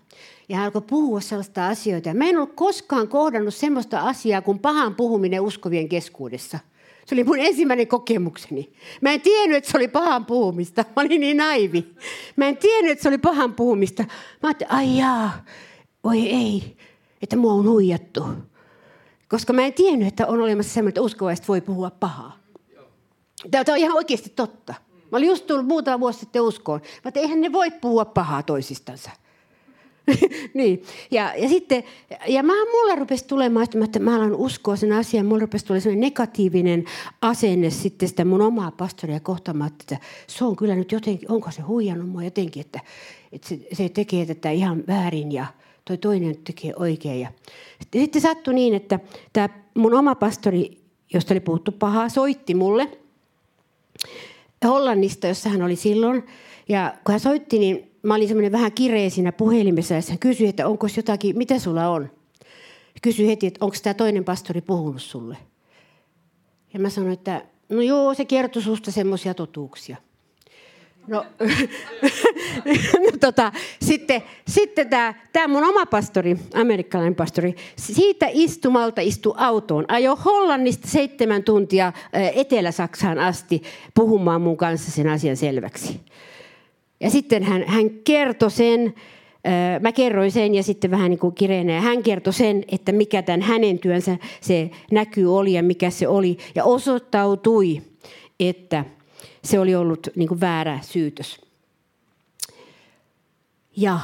ja 0.52 0.58
hän 0.58 0.64
alkoi 0.64 0.82
puhua 0.82 1.20
sellaista 1.20 1.68
asioita. 1.68 2.14
Mä 2.14 2.24
en 2.24 2.36
ollut 2.36 2.52
koskaan 2.54 3.08
kohdannut 3.08 3.54
sellaista 3.54 4.00
asiaa 4.00 4.42
kuin 4.42 4.58
pahan 4.58 4.94
puhuminen 4.94 5.40
uskovien 5.40 5.88
keskuudessa. 5.88 6.58
Se 7.06 7.14
oli 7.14 7.24
mun 7.24 7.38
ensimmäinen 7.38 7.88
kokemukseni. 7.88 8.72
Mä 9.00 9.12
en 9.12 9.20
tiennyt, 9.20 9.56
että 9.58 9.70
se 9.70 9.78
oli 9.78 9.88
pahan 9.88 10.26
puhumista. 10.26 10.84
Mä 10.96 11.02
olin 11.02 11.20
niin 11.20 11.36
naivi. 11.36 11.94
Mä 12.36 12.48
en 12.48 12.56
tiennyt, 12.56 12.92
että 12.92 13.02
se 13.02 13.08
oli 13.08 13.18
pahan 13.18 13.54
puhumista. 13.54 14.02
Mä 14.42 14.48
ajattelin, 14.48 14.72
ai 14.72 14.98
jaa, 14.98 15.44
oi 16.02 16.20
ei, 16.20 16.76
että 17.22 17.36
mua 17.36 17.52
on 17.52 17.68
huijattu. 17.68 18.24
Koska 19.28 19.52
mä 19.52 19.62
en 19.62 19.72
tiennyt, 19.72 20.08
että 20.08 20.26
on 20.26 20.40
olemassa 20.40 20.72
semmoinen, 20.74 20.90
että 20.90 21.02
uskovaiset 21.02 21.48
voi 21.48 21.60
puhua 21.60 21.90
pahaa. 21.90 22.38
Tämä 23.50 23.64
on 23.68 23.76
ihan 23.76 23.96
oikeasti 23.96 24.32
totta. 24.36 24.74
Mä 25.12 25.18
olin 25.18 25.28
just 25.28 25.46
tullut 25.46 25.66
muutama 25.66 26.00
vuosi 26.00 26.18
sitten 26.18 26.42
uskoon. 26.42 26.80
Mä 26.80 26.86
ajattelin, 27.04 27.24
eihän 27.24 27.40
ne 27.40 27.52
voi 27.52 27.70
puhua 27.70 28.04
pahaa 28.04 28.42
toisistansa. 28.42 29.10
niin. 30.54 30.82
Ja, 31.10 31.34
ja 31.36 31.48
sitten, 31.48 31.84
ja 32.28 32.42
mä, 32.42 32.52
mulle 32.72 32.94
rupesi 32.94 33.26
tulemaan, 33.26 33.66
että 33.84 33.98
mä 33.98 34.16
alan 34.16 34.34
uskoa 34.34 34.76
sen 34.76 34.92
asian, 34.92 35.26
mulle 35.26 35.40
rupesi 35.40 35.66
tulemaan 35.66 35.82
sellainen 35.82 36.00
negatiivinen 36.00 36.84
asenne 37.22 37.70
sitten 37.70 38.08
sitä 38.08 38.24
mun 38.24 38.42
omaa 38.42 38.70
pastoria 38.70 39.20
kohtaan, 39.20 39.66
että 39.66 39.98
se 40.26 40.44
on 40.44 40.56
kyllä 40.56 40.74
nyt 40.74 40.92
jotenkin, 40.92 41.32
onko 41.32 41.50
se 41.50 41.62
huijannut 41.62 42.08
mua 42.08 42.24
jotenkin, 42.24 42.60
että, 42.60 42.80
että 43.32 43.48
se, 43.48 43.58
se 43.72 43.88
tekee 43.88 44.26
tätä 44.26 44.50
ihan 44.50 44.84
väärin 44.86 45.32
ja 45.32 45.46
toi 45.84 45.98
toinen 45.98 46.36
tekee 46.44 46.72
oikein. 46.76 47.20
Ja 47.20 47.28
sitten 47.94 48.22
sattui 48.22 48.54
niin, 48.54 48.74
että 48.74 49.00
tämä 49.32 49.48
mun 49.74 49.94
oma 49.94 50.14
pastori, 50.14 50.78
josta 51.14 51.34
oli 51.34 51.40
puhuttu 51.40 51.72
pahaa, 51.72 52.08
soitti 52.08 52.54
mulle 52.54 52.88
Hollannista, 54.64 55.26
jossa 55.26 55.48
hän 55.48 55.62
oli 55.62 55.76
silloin. 55.76 56.26
Ja 56.68 56.94
kun 57.04 57.12
hän 57.12 57.20
soitti, 57.20 57.58
niin 57.58 57.91
mä 58.02 58.14
olin 58.14 58.28
semmoinen 58.28 58.52
vähän 58.52 58.72
kireä 58.72 59.10
siinä 59.10 59.32
puhelimessa 59.32 59.94
ja 59.94 60.02
hän 60.08 60.18
kysyi, 60.18 60.48
että 60.48 60.68
onko 60.68 60.86
jotakin, 60.96 61.38
mitä 61.38 61.58
sulla 61.58 61.88
on? 61.88 62.10
Kysyi 63.02 63.26
heti, 63.26 63.46
että 63.46 63.64
onko 63.64 63.76
tämä 63.82 63.94
toinen 63.94 64.24
pastori 64.24 64.60
puhunut 64.60 65.02
sulle? 65.02 65.36
Ja 66.74 66.80
mä 66.80 66.90
sanoin, 66.90 67.12
että 67.12 67.42
no 67.68 67.80
joo, 67.80 68.14
se 68.14 68.24
kertoi 68.24 68.62
susta 68.62 68.90
semmoisia 68.90 69.34
totuuksia. 69.34 69.96
No, 71.06 71.26
no 73.04 73.18
tota, 73.20 73.52
sitten, 73.82 74.22
sitten 74.48 74.88
tämä, 74.88 75.14
tämä 75.32 75.48
mun 75.48 75.64
oma 75.64 75.86
pastori, 75.86 76.36
amerikkalainen 76.54 77.14
pastori, 77.14 77.54
siitä 77.76 78.26
istumalta 78.30 79.00
istui 79.00 79.34
autoon. 79.36 79.84
Ajo 79.88 80.16
Hollannista 80.16 80.88
seitsemän 80.88 81.42
tuntia 81.42 81.92
Etelä-Saksaan 82.34 83.18
asti 83.18 83.62
puhumaan 83.94 84.40
mun 84.40 84.56
kanssa 84.56 84.90
sen 84.90 85.08
asian 85.08 85.36
selväksi. 85.36 86.00
Ja 87.02 87.10
sitten 87.10 87.42
hän, 87.42 87.64
hän 87.66 87.90
kertoi 87.90 88.50
sen, 88.50 88.94
mä 89.80 89.92
kerroin 89.92 90.32
sen 90.32 90.54
ja 90.54 90.62
sitten 90.62 90.90
vähän 90.90 91.10
niin 91.10 91.18
kuin 91.18 91.34
kireenä. 91.34 91.80
Hän 91.80 92.02
kertoi 92.02 92.32
sen, 92.32 92.64
että 92.68 92.92
mikä 92.92 93.22
tämän 93.22 93.42
hänen 93.42 93.78
työnsä 93.78 94.18
se 94.40 94.70
näkyy 94.90 95.36
oli 95.36 95.52
ja 95.52 95.62
mikä 95.62 95.90
se 95.90 96.08
oli. 96.08 96.36
Ja 96.54 96.64
osoittautui, 96.64 97.82
että 98.40 98.84
se 99.44 99.58
oli 99.58 99.74
ollut 99.74 100.08
niin 100.16 100.28
kuin 100.28 100.40
väärä 100.40 100.78
syytös. 100.82 101.40
Ja 103.76 104.00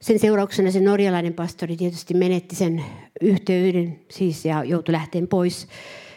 sen 0.00 0.18
seurauksena 0.18 0.70
se 0.70 0.80
norjalainen 0.80 1.34
pastori 1.34 1.76
tietysti 1.76 2.14
menetti 2.14 2.56
sen 2.56 2.84
yhteyden 3.20 4.00
siis 4.10 4.44
ja 4.44 4.64
joutui 4.64 4.92
lähteen 4.92 5.28
pois. 5.28 5.68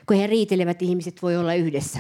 Kun 0.06 0.18
he 0.18 0.28
riitelevät, 0.28 0.82
ihmiset 0.82 1.22
voi 1.22 1.38
olla 1.38 1.54
yhdessä. 1.54 2.00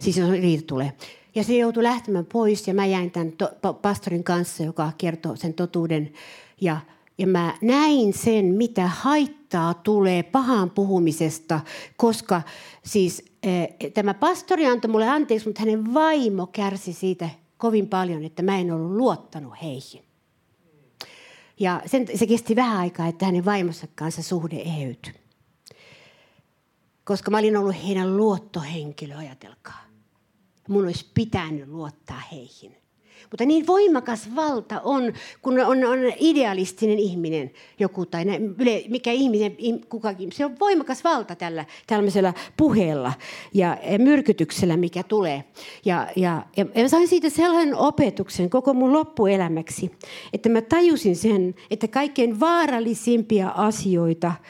Siis 0.00 0.16
jos 0.16 0.30
riita 0.30 0.64
tulee. 0.66 0.92
Ja 1.34 1.44
se 1.44 1.56
joutui 1.56 1.82
lähtemään 1.82 2.26
pois 2.26 2.68
ja 2.68 2.74
mä 2.74 2.86
jäin 2.86 3.10
tämän 3.10 3.32
to- 3.32 3.74
pastorin 3.74 4.24
kanssa, 4.24 4.62
joka 4.62 4.92
kertoo 4.98 5.36
sen 5.36 5.54
totuuden. 5.54 6.12
Ja, 6.60 6.80
ja 7.18 7.26
mä 7.26 7.54
näin 7.62 8.12
sen, 8.12 8.44
mitä 8.44 8.86
haittaa 8.86 9.74
tulee 9.74 10.22
pahan 10.22 10.70
puhumisesta, 10.70 11.60
koska 11.96 12.42
siis 12.84 13.24
eh, 13.42 13.68
tämä 13.94 14.14
pastori 14.14 14.66
antoi 14.66 14.90
mulle 14.90 15.08
anteeksi, 15.08 15.48
mutta 15.48 15.60
hänen 15.60 15.94
vaimo 15.94 16.46
kärsi 16.46 16.92
siitä 16.92 17.30
kovin 17.56 17.88
paljon, 17.88 18.24
että 18.24 18.42
mä 18.42 18.58
en 18.58 18.72
ollut 18.72 18.96
luottanut 18.96 19.54
heihin. 19.62 20.02
Ja 21.60 21.82
sen, 21.86 22.06
se 22.14 22.26
kesti 22.26 22.56
vähän 22.56 22.78
aikaa, 22.78 23.06
että 23.06 23.26
hänen 23.26 23.44
vaimonsa 23.44 23.86
kanssa 23.94 24.22
suhde 24.22 24.56
eheytyi. 24.56 25.14
koska 27.04 27.30
mä 27.30 27.38
olin 27.38 27.56
ollut 27.56 27.76
heidän 27.86 28.16
luottohenkilö, 28.16 29.16
ajatelkaa. 29.16 29.89
Mun 30.70 30.84
olisi 30.84 31.06
pitänyt 31.14 31.68
luottaa 31.68 32.22
heihin. 32.32 32.76
Mutta 33.30 33.44
niin 33.44 33.66
voimakas 33.66 34.34
valta 34.36 34.80
on, 34.84 35.12
kun 35.42 35.60
on, 35.60 35.84
on 35.84 35.98
idealistinen 36.20 36.98
ihminen 36.98 37.50
joku 37.78 38.06
tai 38.06 38.24
ne, 38.24 38.40
mikä 38.88 39.12
ihminen, 39.12 39.56
kukakin. 39.88 40.32
Se 40.32 40.44
on 40.44 40.56
voimakas 40.60 41.04
valta 41.04 41.34
tällä 41.34 41.64
tällaisella 41.86 42.34
puheella 42.56 43.12
ja, 43.54 43.78
myrkytyksellä, 43.98 44.76
mikä 44.76 45.02
tulee. 45.02 45.44
Ja, 45.84 46.08
ja, 46.16 46.42
ja, 46.56 46.88
sain 46.88 47.08
siitä 47.08 47.30
sellainen 47.30 47.74
opetuksen 47.74 48.50
koko 48.50 48.74
mun 48.74 48.92
loppuelämäksi, 48.92 49.90
että 50.32 50.48
mä 50.48 50.62
tajusin 50.62 51.16
sen, 51.16 51.54
että 51.70 51.88
kaikkein 51.88 52.40
vaarallisimpia 52.40 53.48
asioita– 53.48 54.32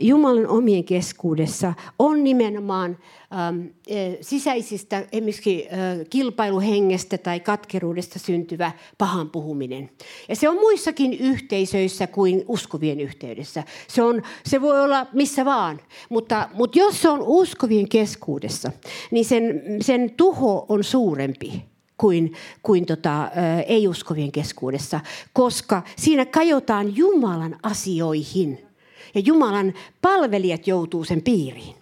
Jumalan 0.00 0.48
omien 0.48 0.84
keskuudessa 0.84 1.74
on 1.98 2.24
nimenomaan 2.24 2.98
ähm, 3.32 3.60
e, 3.86 4.16
sisäisistä 4.20 5.04
esimerkiksi 5.12 5.66
äh, 5.72 5.78
kilpailuhengestä 6.10 7.18
tai 7.18 7.40
katkeruudesta 7.40 8.18
syntyvä 8.18 8.72
pahan 8.98 9.30
puhuminen. 9.30 9.90
Ja 10.28 10.36
se 10.36 10.48
on 10.48 10.54
muissakin 10.54 11.14
yhteisöissä 11.14 12.06
kuin 12.06 12.44
uskovien 12.48 13.00
yhteydessä. 13.00 13.64
Se, 13.88 14.02
on, 14.02 14.22
se 14.46 14.60
voi 14.60 14.80
olla 14.80 15.06
missä 15.12 15.44
vaan, 15.44 15.80
mutta, 16.08 16.48
mutta 16.54 16.78
jos 16.78 17.02
se 17.02 17.08
on 17.08 17.22
uskovien 17.22 17.88
keskuudessa, 17.88 18.72
niin 19.10 19.24
sen, 19.24 19.62
sen 19.80 20.10
tuho 20.16 20.66
on 20.68 20.84
suurempi 20.84 21.64
kuin, 21.96 22.32
kuin 22.62 22.86
tota, 22.86 23.30
ei-uskovien 23.66 24.32
keskuudessa, 24.32 25.00
koska 25.32 25.82
siinä 25.96 26.26
kajotaan 26.26 26.96
Jumalan 26.96 27.56
asioihin– 27.62 28.58
ja 29.14 29.20
Jumalan 29.24 29.74
palvelijat 30.02 30.66
joutuu 30.66 31.04
sen 31.04 31.22
piiriin. 31.22 31.74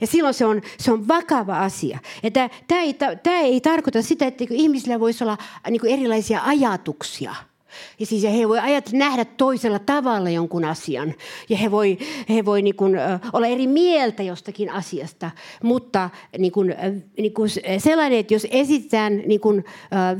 Ja 0.00 0.06
silloin 0.06 0.34
se 0.34 0.46
on, 0.46 0.62
se 0.78 0.92
on 0.92 1.08
vakava 1.08 1.58
asia. 1.58 1.98
Tämä, 2.32 2.48
tämä, 2.68 2.80
ei, 2.80 2.94
tämä 3.22 3.40
ei 3.40 3.60
tarkoita 3.60 4.02
sitä, 4.02 4.26
että 4.26 4.44
ihmisillä 4.50 5.00
voisi 5.00 5.24
olla 5.24 5.38
niin 5.70 5.86
erilaisia 5.86 6.40
ajatuksia. 6.44 7.34
Ja 7.98 8.06
siis 8.06 8.22
he 8.22 8.48
voi 8.48 8.58
ajatella, 8.58 8.98
nähdä 8.98 9.24
toisella 9.24 9.78
tavalla 9.78 10.30
jonkun 10.30 10.64
asian. 10.64 11.14
Ja 11.48 11.56
he 11.56 11.70
voi, 11.70 11.98
he 12.28 12.44
voi 12.44 12.62
niin 12.62 12.76
kuin, 12.76 12.96
olla 13.32 13.46
eri 13.46 13.66
mieltä 13.66 14.22
jostakin 14.22 14.70
asiasta. 14.70 15.30
Mutta 15.62 16.10
niin 16.38 16.52
kuin, 16.52 16.74
niin 17.18 17.34
kuin 17.34 17.50
sellainen, 17.78 18.18
että 18.18 18.34
jos 18.34 18.46
esitetään 18.50 19.22
niin 19.26 19.40
kuin, 19.40 19.64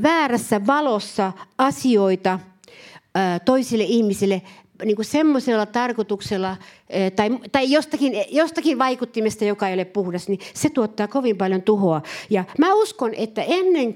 väärässä 0.03 0.67
valossa 0.67 1.31
asioita 1.57 2.39
toisille 3.45 3.83
ihmisille, 3.83 4.41
niin 4.85 4.95
kuin 4.95 5.05
semmoisella 5.05 5.65
tarkoituksella 5.65 6.57
eh, 6.89 7.11
tai, 7.11 7.29
tai 7.51 7.71
jostakin, 7.71 8.13
jostakin 8.31 8.79
vaikuttimesta, 8.79 9.45
joka 9.45 9.67
ei 9.67 9.73
ole 9.73 9.85
puhdas, 9.85 10.27
niin 10.27 10.39
se 10.53 10.69
tuottaa 10.69 11.07
kovin 11.07 11.37
paljon 11.37 11.61
tuhoa. 11.61 12.01
Ja 12.29 12.43
mä 12.57 12.73
uskon, 12.73 13.13
että 13.13 13.43
ennen 13.47 13.95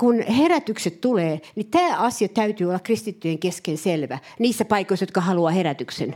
kun 0.00 0.22
herätykset 0.22 1.00
tulee, 1.00 1.40
niin 1.54 1.66
tämä 1.66 1.96
asia 1.96 2.28
täytyy 2.28 2.66
olla 2.66 2.78
kristittyjen 2.78 3.38
kesken 3.38 3.78
selvä. 3.78 4.18
Niissä 4.38 4.64
paikoissa, 4.64 5.02
jotka 5.02 5.20
haluaa 5.20 5.50
herätyksen. 5.50 6.14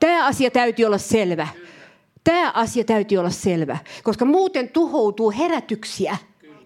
Tämä 0.00 0.26
asia 0.26 0.50
täytyy 0.50 0.84
olla 0.84 0.98
selvä. 0.98 1.48
Tämä 2.24 2.50
asia 2.50 2.84
täytyy 2.84 3.18
olla 3.18 3.30
selvä, 3.30 3.78
koska 4.02 4.24
muuten 4.24 4.68
tuhoutuu 4.68 5.30
herätyksiä. 5.30 6.16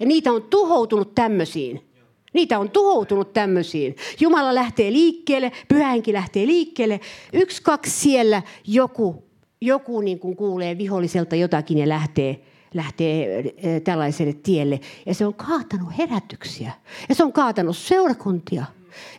Ja 0.00 0.06
niitä 0.06 0.32
on 0.32 0.42
tuhoutunut 0.42 1.14
tämmöisiin. 1.14 1.87
Niitä 2.32 2.58
on 2.58 2.70
tuhoutunut 2.70 3.32
tämmöisiin. 3.32 3.96
Jumala 4.20 4.54
lähtee 4.54 4.92
liikkeelle, 4.92 5.52
pyhänkin 5.68 6.14
lähtee 6.14 6.46
liikkeelle. 6.46 7.00
Yksi, 7.32 7.62
kaksi 7.62 7.90
siellä 7.90 8.42
joku, 8.66 9.24
joku 9.60 10.00
niin 10.00 10.18
kuin 10.18 10.36
kuulee 10.36 10.78
viholliselta 10.78 11.36
jotakin 11.36 11.78
ja 11.78 11.88
lähtee, 11.88 12.42
lähtee 12.74 13.38
eh, 13.56 13.82
tällaiselle 13.82 14.32
tielle. 14.32 14.80
Ja 15.06 15.14
se 15.14 15.26
on 15.26 15.34
kaatanut 15.34 15.98
herätyksiä. 15.98 16.72
Ja 17.08 17.14
se 17.14 17.24
on 17.24 17.32
kaatanut 17.32 17.76
seurakuntia. 17.76 18.64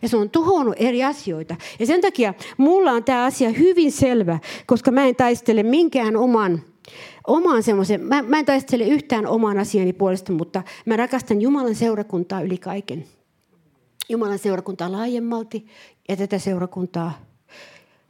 Ja 0.02 0.08
se 0.08 0.16
on 0.16 0.30
tuhonnut 0.30 0.74
eri 0.78 1.04
asioita. 1.04 1.56
Ja 1.78 1.86
sen 1.86 2.00
takia 2.00 2.34
mulla 2.56 2.92
on 2.92 3.04
tämä 3.04 3.24
asia 3.24 3.50
hyvin 3.50 3.92
selvä, 3.92 4.38
koska 4.66 4.90
mä 4.90 5.06
en 5.06 5.16
taistele 5.16 5.62
minkään 5.62 6.16
oman 6.16 6.62
omaan 7.26 7.62
semmoisen, 7.62 8.00
mä, 8.00 8.22
mä 8.22 8.38
en 8.38 8.44
taistele 8.44 8.84
yhtään 8.84 9.26
oman 9.26 9.58
asiani 9.58 9.92
puolesta, 9.92 10.32
mutta 10.32 10.62
mä 10.86 10.96
rakastan 10.96 11.40
Jumalan 11.40 11.74
seurakuntaa 11.74 12.40
yli 12.40 12.58
kaiken. 12.58 13.04
Jumalan 14.08 14.38
seurakuntaa 14.38 14.92
laajemmalti 14.92 15.66
ja 16.08 16.16
tätä 16.16 16.38
seurakuntaa, 16.38 17.24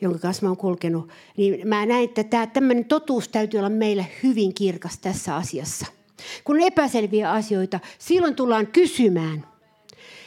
jonka 0.01 0.19
kanssa 0.19 0.43
mä 0.43 0.49
oon 0.51 0.57
kulkenut. 0.57 1.09
Niin 1.37 1.69
mä 1.69 1.87
näen, 1.87 2.05
että 2.05 2.25
tämä 2.25 2.47
tämmöinen 2.47 2.85
totuus 2.85 3.29
täytyy 3.29 3.59
olla 3.59 3.71
meille 3.71 4.07
hyvin 4.23 4.55
kirkas 4.55 4.99
tässä 4.99 5.37
asiassa. 5.37 5.87
Kun 6.45 6.57
on 6.57 6.63
epäselviä 6.63 7.33
asioita, 7.33 7.81
silloin 7.99 8.35
tullaan 8.35 8.67
kysymään. 8.67 9.47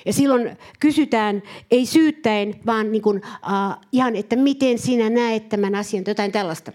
Ja 0.06 0.14
silloin 0.14 0.58
kysytään, 0.80 1.44
ei 1.72 1.86
syyttäen, 1.86 2.60
vaan 2.66 2.92
niin 2.92 3.02
kuin, 3.02 3.18
uh, 3.18 3.86
ihan, 3.92 4.16
että 4.16 4.36
miten 4.36 4.80
sinä 4.80 5.10
näet 5.10 5.50
tämän 5.50 5.76
asian, 5.76 6.04
jotain 6.08 6.32
tällaista. 6.32 6.72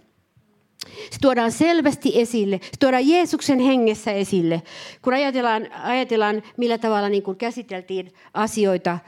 Se 0.86 1.18
tuodaan 1.20 1.52
selvästi 1.52 2.20
esille. 2.20 2.60
Se 2.62 2.78
tuodaan 2.78 3.08
Jeesuksen 3.08 3.58
hengessä 3.58 4.12
esille. 4.12 4.62
Kun 5.02 5.14
ajatellaan, 5.14 5.72
ajatellaan 5.72 6.42
millä 6.56 6.78
tavalla 6.78 7.08
niin 7.08 7.22
kuin 7.22 7.36
käsiteltiin 7.36 8.12
asioita, 8.34 8.98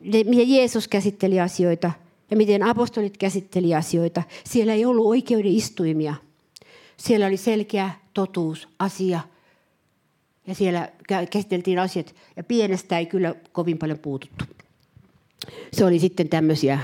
miten 0.00 0.50
Jeesus 0.50 0.88
käsitteli 0.88 1.40
asioita 1.40 1.90
ja 2.30 2.36
miten 2.36 2.62
apostolit 2.62 3.16
käsitteli 3.16 3.74
asioita, 3.74 4.22
siellä 4.44 4.72
ei 4.72 4.84
ollut 4.84 5.06
oikeuden 5.06 5.52
istuimia. 5.52 6.14
Siellä 6.96 7.26
oli 7.26 7.36
selkeä 7.36 7.90
totuus, 8.14 8.68
asia. 8.78 9.20
Ja 10.46 10.54
siellä 10.54 10.88
käsiteltiin 11.30 11.78
asiat. 11.78 12.14
Ja 12.36 12.44
pienestä 12.44 12.98
ei 12.98 13.06
kyllä 13.06 13.34
kovin 13.52 13.78
paljon 13.78 13.98
puututtu. 13.98 14.44
Se 15.72 15.84
oli 15.84 15.98
sitten 15.98 16.28
tämmöisiä, 16.28 16.78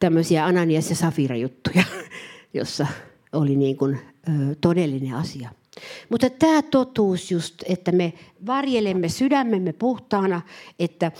tämmöisiä 0.00 0.44
Ananias 0.44 0.90
ja 0.90 0.96
Safira 0.96 1.36
juttuja, 1.36 1.84
jossa 2.54 2.86
oli 3.34 3.56
niin 3.56 3.76
kuin, 3.76 3.98
ö, 4.28 4.54
todellinen 4.60 5.14
asia. 5.14 5.50
Mutta 6.10 6.30
tämä 6.30 6.62
totuus 6.62 7.30
just, 7.30 7.54
että 7.66 7.92
me 7.92 8.12
varjelemme 8.46 9.08
sydämemme 9.08 9.72
puhtaana, 9.72 10.42
että, 10.78 11.12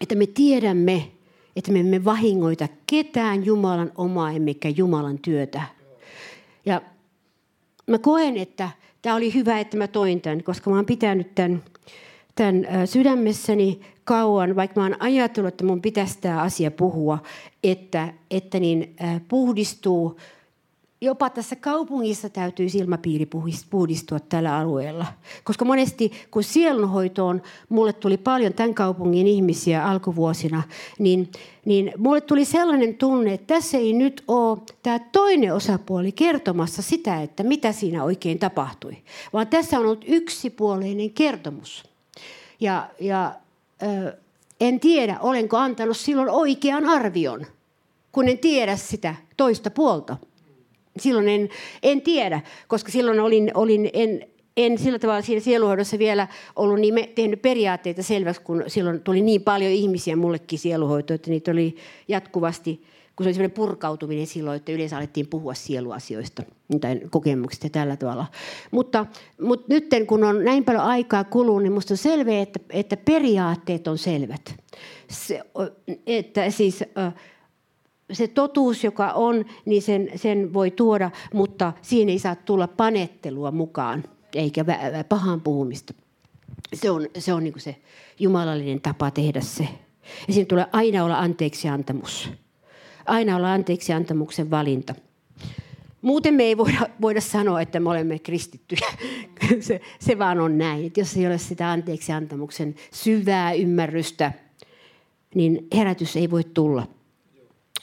että 0.00 0.14
me 0.14 0.26
tiedämme, 0.26 1.10
että 1.56 1.72
me 1.72 1.80
emme 1.80 2.04
vahingoita 2.04 2.68
ketään 2.86 3.46
Jumalan 3.46 3.92
omaa 3.96 4.30
emmekä 4.30 4.68
Jumalan 4.68 5.18
työtä. 5.18 5.62
Ja 6.66 6.82
mä 7.86 7.98
koen, 7.98 8.36
että 8.36 8.70
tämä 9.02 9.16
oli 9.16 9.34
hyvä, 9.34 9.60
että 9.60 9.76
mä 9.76 9.86
toin 9.88 10.20
tämän, 10.20 10.42
koska 10.42 10.70
mä 10.70 10.76
oon 10.76 10.86
pitänyt 10.86 11.34
tämän, 11.34 11.62
tämän 12.34 12.66
sydämessäni 12.84 13.80
kauan, 14.04 14.56
vaikka 14.56 14.80
mä 14.80 14.86
oon 14.86 15.02
ajatellut, 15.02 15.54
että 15.54 15.64
mun 15.64 15.82
pitäisi 15.82 16.18
tämä 16.20 16.42
asia 16.42 16.70
puhua, 16.70 17.18
että, 17.64 18.14
että 18.30 18.60
niin 18.60 18.96
puhdistuu 19.28 20.18
jopa 21.00 21.30
tässä 21.30 21.56
kaupungissa 21.56 22.28
täytyy 22.28 22.68
silmäpiiri 22.68 23.28
puhdistua 23.70 24.20
tällä 24.20 24.56
alueella. 24.56 25.06
Koska 25.44 25.64
monesti, 25.64 26.12
kun 26.30 26.44
sielunhoitoon 26.44 27.42
mulle 27.68 27.92
tuli 27.92 28.16
paljon 28.16 28.54
tämän 28.54 28.74
kaupungin 28.74 29.26
ihmisiä 29.26 29.86
alkuvuosina, 29.86 30.62
niin, 30.98 31.30
niin 31.64 31.92
mulle 31.96 32.20
tuli 32.20 32.44
sellainen 32.44 32.94
tunne, 32.94 33.34
että 33.34 33.54
tässä 33.54 33.78
ei 33.78 33.92
nyt 33.92 34.24
ole 34.28 34.58
tämä 34.82 34.98
toinen 34.98 35.54
osapuoli 35.54 36.12
kertomassa 36.12 36.82
sitä, 36.82 37.22
että 37.22 37.42
mitä 37.42 37.72
siinä 37.72 38.04
oikein 38.04 38.38
tapahtui. 38.38 38.96
Vaan 39.32 39.46
tässä 39.46 39.78
on 39.78 39.84
ollut 39.84 40.04
yksipuoleinen 40.08 41.10
kertomus. 41.10 41.84
Ja, 42.60 42.88
ja 43.00 43.34
ö, 43.82 44.16
en 44.60 44.80
tiedä, 44.80 45.16
olenko 45.20 45.56
antanut 45.56 45.96
silloin 45.96 46.28
oikean 46.28 46.84
arvion, 46.84 47.46
kun 48.12 48.28
en 48.28 48.38
tiedä 48.38 48.76
sitä 48.76 49.14
toista 49.36 49.70
puolta 49.70 50.16
silloin 50.98 51.28
en, 51.28 51.48
en 51.82 52.02
tiedä, 52.02 52.40
koska 52.68 52.92
silloin 52.92 53.20
olin, 53.20 53.50
olin 53.54 53.90
en, 53.92 54.26
en 54.56 54.78
sillä 54.78 54.98
tavalla 54.98 55.22
siinä 55.22 55.40
sieluhoidossa 55.40 55.98
vielä 55.98 56.28
ollut 56.56 56.80
niin 56.80 56.94
me, 56.94 57.10
tehnyt 57.14 57.42
periaatteita 57.42 58.02
selväksi, 58.02 58.42
kun 58.42 58.64
silloin 58.66 59.00
tuli 59.00 59.20
niin 59.20 59.42
paljon 59.42 59.72
ihmisiä 59.72 60.16
mullekin 60.16 60.58
sieluhoitoon, 60.58 61.14
että 61.14 61.30
niitä 61.30 61.50
oli 61.50 61.76
jatkuvasti, 62.08 62.82
kun 63.16 63.24
se 63.24 63.28
oli 63.28 63.34
sellainen 63.34 63.54
purkautuminen 63.54 64.26
silloin, 64.26 64.56
että 64.56 64.72
yleensä 64.72 64.96
alettiin 64.96 65.26
puhua 65.26 65.54
sieluasioista 65.54 66.42
tai 66.80 67.00
kokemuksista 67.10 67.66
ja 67.66 67.70
tällä 67.70 67.96
tavalla. 67.96 68.26
Mutta, 68.70 69.06
mutta 69.40 69.66
nyt 69.68 69.84
kun 70.06 70.24
on 70.24 70.44
näin 70.44 70.64
paljon 70.64 70.82
aikaa 70.82 71.24
kulunut, 71.24 71.62
niin 71.62 71.72
minusta 71.72 71.94
on 71.94 71.98
selvää, 71.98 72.40
että, 72.42 72.60
että 72.70 72.96
periaatteet 72.96 73.88
on 73.88 73.98
selvät. 73.98 74.54
Se, 75.10 75.40
että 76.06 76.50
siis 76.50 76.84
se 78.12 78.28
totuus, 78.28 78.84
joka 78.84 79.12
on, 79.12 79.44
niin 79.64 79.82
sen, 79.82 80.08
sen 80.16 80.52
voi 80.52 80.70
tuoda, 80.70 81.10
mutta 81.34 81.72
siinä 81.82 82.12
ei 82.12 82.18
saa 82.18 82.34
tulla 82.34 82.68
panettelua 82.68 83.50
mukaan, 83.50 84.04
eikä 84.34 84.64
pahan 85.08 85.40
puhumista. 85.40 85.94
Se 86.74 86.90
on, 86.90 87.06
se, 87.18 87.32
on 87.32 87.44
niin 87.44 87.60
se 87.60 87.76
jumalallinen 88.18 88.80
tapa 88.80 89.10
tehdä 89.10 89.40
se. 89.40 89.68
Ja 90.28 90.34
siinä 90.34 90.46
tulee 90.46 90.66
aina 90.72 91.04
olla 91.04 91.18
anteeksiantamus. 91.18 92.30
Aina 93.06 93.36
olla 93.36 93.52
anteeksiantamuksen 93.52 94.50
valinta. 94.50 94.94
Muuten 96.02 96.34
me 96.34 96.42
ei 96.42 96.56
voida, 96.56 96.88
voida 97.00 97.20
sanoa, 97.20 97.60
että 97.60 97.80
me 97.80 97.90
olemme 97.90 98.18
kristittyjä. 98.18 98.86
Se, 99.60 99.80
se 99.98 100.18
vaan 100.18 100.40
on 100.40 100.58
näin. 100.58 100.86
Että 100.86 101.00
jos 101.00 101.16
ei 101.16 101.26
ole 101.26 101.38
sitä 101.38 101.70
anteeksi 101.70 102.12
antamuksen 102.12 102.74
syvää 102.92 103.52
ymmärrystä, 103.52 104.32
niin 105.34 105.66
herätys 105.74 106.16
ei 106.16 106.30
voi 106.30 106.44
tulla. 106.44 106.86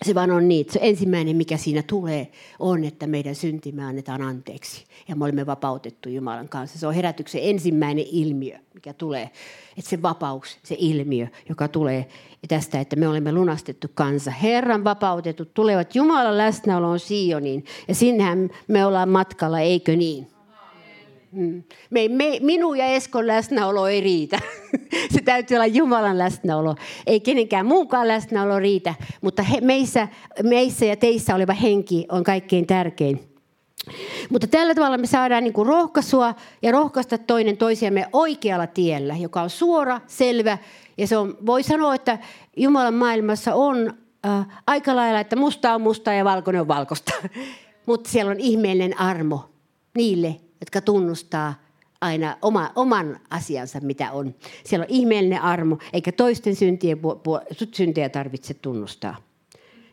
Se 0.05 0.15
vaan 0.15 0.31
on 0.31 0.47
niin, 0.47 0.65
se 0.69 0.79
ensimmäinen, 0.81 1.35
mikä 1.35 1.57
siinä 1.57 1.83
tulee, 1.87 2.31
on, 2.59 2.83
että 2.83 3.07
meidän 3.07 3.35
syntimme 3.35 3.83
annetaan 3.83 4.21
anteeksi. 4.21 4.85
Ja 5.07 5.15
me 5.15 5.25
olemme 5.25 5.45
vapautettu 5.45 6.09
Jumalan 6.09 6.49
kanssa. 6.49 6.79
Se 6.79 6.87
on 6.87 6.93
herätyksen 6.93 7.41
ensimmäinen 7.43 8.05
ilmiö, 8.11 8.57
mikä 8.73 8.93
tulee. 8.93 9.29
Että 9.77 9.89
se 9.89 10.01
vapaus, 10.01 10.57
se 10.63 10.75
ilmiö, 10.79 11.27
joka 11.49 11.67
tulee 11.67 12.07
tästä, 12.47 12.79
että 12.79 12.95
me 12.95 13.07
olemme 13.07 13.31
lunastettu 13.31 13.87
kansa. 13.93 14.31
Herran 14.31 14.83
vapautetut 14.83 15.53
tulevat 15.53 15.95
Jumalan 15.95 16.37
läsnäoloon 16.37 16.99
Sioniin. 16.99 17.65
Ja 17.87 17.95
sinnehän 17.95 18.49
me 18.67 18.85
ollaan 18.85 19.09
matkalla, 19.09 19.59
eikö 19.59 19.95
niin? 19.95 20.36
Mm. 21.31 21.63
Me, 21.89 22.07
me, 22.07 22.39
minun 22.41 22.77
ja 22.77 22.85
Eskon 22.85 23.27
läsnäolo 23.27 23.87
ei 23.87 24.01
riitä. 24.01 24.39
Se 25.13 25.21
täytyy 25.21 25.55
olla 25.55 25.65
Jumalan 25.65 26.17
läsnäolo. 26.17 26.75
Ei 27.07 27.19
kenenkään 27.19 27.65
muunkaan 27.65 28.07
läsnäolo 28.07 28.59
riitä, 28.59 28.95
mutta 29.21 29.43
he, 29.43 29.61
meissä, 29.61 30.07
meissä 30.43 30.85
ja 30.85 30.95
teissä 30.95 31.35
oleva 31.35 31.53
henki 31.53 32.05
on 32.11 32.23
kaikkein 32.23 32.67
tärkein. 32.67 33.37
Mutta 34.29 34.47
tällä 34.47 34.75
tavalla 34.75 34.97
me 34.97 35.07
saadaan 35.07 35.43
niin 35.43 35.53
kuin 35.53 35.67
rohkaisua 35.67 36.35
ja 36.61 36.71
rohkaista 36.71 37.17
toinen 37.17 37.57
toisiamme 37.57 38.07
oikealla 38.13 38.67
tiellä, 38.67 39.15
joka 39.15 39.41
on 39.41 39.49
suora, 39.49 40.01
selvä. 40.07 40.57
Ja 40.97 41.07
se 41.07 41.17
on, 41.17 41.37
voi 41.45 41.63
sanoa, 41.63 41.95
että 41.95 42.17
Jumalan 42.57 42.93
maailmassa 42.93 43.55
on 43.55 43.93
äh, 44.25 44.47
aika 44.67 44.95
lailla, 44.95 45.19
että 45.19 45.35
musta 45.35 45.73
on 45.73 45.81
musta 45.81 46.13
ja 46.13 46.25
valkoinen 46.25 46.61
on 46.61 46.67
valkoista. 46.67 47.13
Mutta 47.85 48.09
siellä 48.09 48.31
on 48.31 48.39
ihmeellinen 48.39 48.99
armo 48.99 49.49
niille, 49.97 50.35
jotka 50.59 50.81
tunnustaa 50.81 51.53
aina 52.01 52.37
oma, 52.41 52.71
oman 52.75 53.19
asiansa, 53.29 53.79
mitä 53.79 54.11
on. 54.11 54.35
Siellä 54.63 54.83
on 54.83 54.89
ihmeellinen 54.89 55.41
armo, 55.41 55.77
eikä 55.93 56.11
toisten 56.11 56.55
syntien, 56.55 56.99
syntejä 57.73 58.09
tarvitse 58.09 58.53
tunnustaa. 58.53 59.15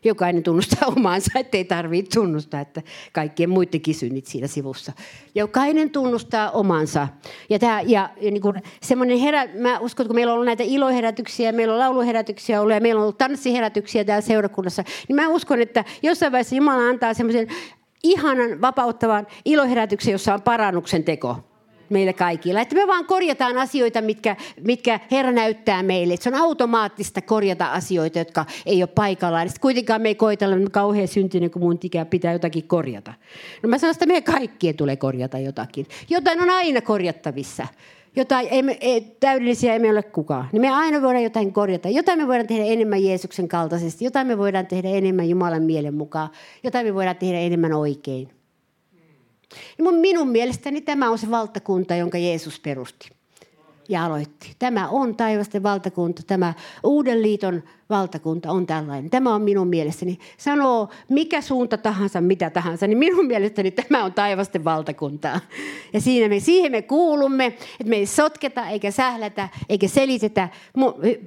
Jokainen 0.03 0.43
tunnustaa 0.43 0.87
omaansa, 0.97 1.39
ettei 1.39 1.65
tarvitse 1.65 2.19
tunnustaa, 2.19 2.61
että 2.61 2.81
kaikkien 3.13 3.49
muidenkin 3.49 3.95
synnit 3.95 4.25
siinä 4.25 4.47
sivussa. 4.47 4.93
Jokainen 5.35 5.89
tunnustaa 5.89 6.51
omansa. 6.51 7.07
Ja, 7.49 7.59
tämä, 7.59 7.81
ja, 7.81 8.09
ja 8.21 8.31
niin 8.31 8.41
kuin 8.41 8.61
semmoinen 8.81 9.17
herä, 9.17 9.47
mä 9.59 9.79
uskon, 9.79 10.03
että 10.03 10.09
kun 10.09 10.15
meillä 10.15 10.31
on 10.31 10.33
ollut 10.33 10.45
näitä 10.45 10.63
iloherätyksiä, 10.63 11.51
meillä 11.51 11.73
on 11.73 11.79
lauluherätyksiä 11.79 12.61
ollut 12.61 12.73
ja 12.73 12.81
meillä 12.81 12.99
on 12.99 13.03
ollut 13.03 13.17
tanssiherätyksiä 13.17 14.03
täällä 14.03 14.21
seurakunnassa, 14.21 14.83
niin 15.07 15.15
mä 15.15 15.27
uskon, 15.27 15.61
että 15.61 15.85
jossain 16.03 16.31
vaiheessa 16.31 16.55
Jumala 16.55 16.89
antaa 16.89 17.13
semmoisen 17.13 17.47
ihanan 18.03 18.61
vapauttavan 18.61 19.27
iloherätyksen, 19.45 20.11
jossa 20.11 20.33
on 20.33 20.41
parannuksen 20.41 21.03
teko 21.03 21.37
meille 21.89 22.13
kaikilla. 22.13 22.61
Että 22.61 22.75
me 22.75 22.87
vaan 22.87 23.05
korjataan 23.05 23.57
asioita, 23.57 24.01
mitkä, 24.01 24.35
mitkä 24.61 24.99
Herra 25.11 25.31
näyttää 25.31 25.83
meille. 25.83 26.13
Että 26.13 26.23
se 26.23 26.29
on 26.29 26.41
automaattista 26.41 27.21
korjata 27.21 27.65
asioita, 27.65 28.19
jotka 28.19 28.45
ei 28.65 28.83
ole 28.83 28.89
paikallaan. 28.95 29.49
Sitten 29.49 29.61
kuitenkaan 29.61 30.01
me 30.01 30.09
ei 30.09 30.15
koitella, 30.15 30.55
että 30.55 30.69
kauhean 30.69 31.07
syntinen, 31.07 31.51
kun 31.51 31.61
mun 31.61 31.77
ikää 31.83 32.05
pitää 32.05 32.33
jotakin 32.33 32.67
korjata. 32.67 33.13
No 33.63 33.69
mä 33.69 33.77
sanon, 33.77 33.91
että 33.91 34.05
meidän 34.05 34.23
kaikkien 34.23 34.75
tulee 34.75 34.95
korjata 34.95 35.39
jotakin. 35.39 35.87
Jotain 36.09 36.41
on 36.41 36.49
aina 36.49 36.81
korjattavissa 36.81 37.67
jotain, 38.15 38.47
ei 38.51 38.63
me, 38.63 38.77
ei, 38.81 39.01
täydellisiä 39.19 39.73
ei 39.73 39.79
me 39.79 39.89
ole 39.89 40.03
kukaan. 40.03 40.49
Niin 40.51 40.61
me 40.61 40.69
aina 40.69 41.01
voidaan 41.01 41.23
jotain 41.23 41.53
korjata. 41.53 41.89
Jotain 41.89 42.19
me 42.19 42.27
voidaan 42.27 42.47
tehdä 42.47 42.63
enemmän 42.63 43.03
Jeesuksen 43.03 43.47
kaltaisesti. 43.47 44.05
Jotain 44.05 44.27
me 44.27 44.37
voidaan 44.37 44.67
tehdä 44.67 44.89
enemmän 44.89 45.29
Jumalan 45.29 45.63
mielen 45.63 45.93
mukaan. 45.93 46.29
Jotain 46.63 46.87
me 46.87 46.93
voidaan 46.93 47.15
tehdä 47.15 47.39
enemmän 47.39 47.73
oikein. 47.73 48.29
Ja 49.77 49.91
minun 49.91 50.27
mielestäni 50.27 50.81
tämä 50.81 51.09
on 51.09 51.17
se 51.17 51.31
valtakunta, 51.31 51.95
jonka 51.95 52.17
Jeesus 52.17 52.59
perusti 52.59 53.14
ja 53.89 54.05
aloitti. 54.05 54.55
Tämä 54.59 54.87
on 54.87 55.15
taivasten 55.15 55.63
valtakunta, 55.63 56.21
tämä 56.27 56.53
uuden 56.83 57.21
liiton 57.21 57.63
valtakunta 57.89 58.51
on 58.51 58.65
tällainen. 58.65 59.09
Tämä 59.09 59.35
on 59.35 59.41
minun 59.41 59.67
mielestäni. 59.67 60.19
Sanoo 60.37 60.89
mikä 61.09 61.41
suunta 61.41 61.77
tahansa, 61.77 62.21
mitä 62.21 62.49
tahansa, 62.49 62.87
niin 62.87 62.97
minun 62.97 63.25
mielestäni 63.25 63.71
tämä 63.71 64.03
on 64.03 64.13
taivasten 64.13 64.63
valtakuntaa. 64.63 65.39
Ja 65.93 66.01
siinä 66.01 66.29
me, 66.29 66.39
siihen 66.39 66.71
me 66.71 66.81
kuulumme, 66.81 67.45
että 67.45 67.89
me 67.89 67.95
ei 67.95 68.05
sotketa, 68.05 68.69
eikä 68.69 68.91
sählätä, 68.91 69.49
eikä 69.69 69.87
selitetä. 69.87 70.49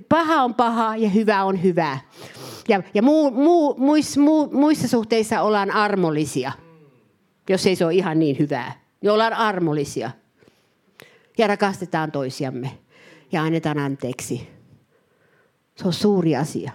Paha 0.09 0.43
on 0.43 0.55
paha 0.55 0.97
ja 0.97 1.09
hyvä 1.09 1.45
on 1.45 1.63
hyvää. 1.63 1.99
Ja, 2.69 2.83
ja 2.95 3.03
muu, 3.03 3.31
muu, 3.31 3.75
muis, 3.79 4.19
muu, 4.19 4.51
muissa 4.53 4.89
suhteissa 4.89 5.43
ollaan 5.43 5.71
armollisia, 5.71 6.53
jos 7.51 7.67
ei 7.67 7.77
se 7.77 7.85
ole 7.85 7.95
ihan 7.95 8.19
niin 8.19 8.39
hyvää. 8.39 8.73
Niin 9.01 9.11
ollaan 9.11 9.33
armollisia 9.33 10.11
ja 11.39 11.47
rakastetaan 11.47 12.13
toisiamme 12.13 12.79
ja 13.33 13.43
annetaan 13.43 13.79
anteeksi. 13.79 14.49
Se 15.77 15.87
on 15.87 15.93
suuri 15.93 16.37
asia. 16.37 16.73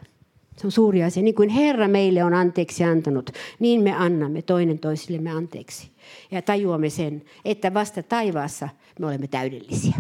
Se 0.58 0.68
on 0.68 0.72
suuri 0.72 1.04
asia. 1.04 1.24
Niin 1.24 1.36
kuin 1.36 1.50
Herra 1.50 1.88
meille 1.88 2.24
on 2.24 2.34
anteeksi 2.34 2.84
antanut, 2.84 3.30
niin 3.60 3.82
me 3.82 3.94
annamme 3.94 4.42
toinen 4.42 4.80
toisillemme 4.80 5.30
anteeksi. 5.30 5.92
Ja 6.32 6.42
tajuamme 6.42 6.90
sen, 6.90 7.24
että 7.46 7.74
vasta 7.74 8.04
taivaassa 8.04 8.70
me 9.00 9.06
olemme 9.06 9.28
täydellisiä. 9.28 9.96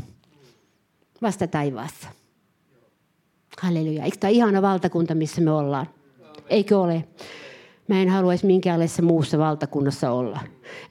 Vasta 1.21 1.47
taivaassa. 1.47 2.07
Halleluja. 3.61 4.03
Eikö 4.03 4.17
tämä 4.19 4.31
ihana 4.31 4.61
valtakunta, 4.61 5.15
missä 5.15 5.41
me 5.41 5.51
ollaan? 5.51 5.87
Eikö 6.49 6.79
ole? 6.79 7.07
Mä 7.93 8.01
en 8.01 8.09
haluaisi 8.09 8.45
minkäänlaisessa 8.45 9.01
muussa 9.01 9.37
valtakunnassa 9.37 10.11
olla. 10.11 10.39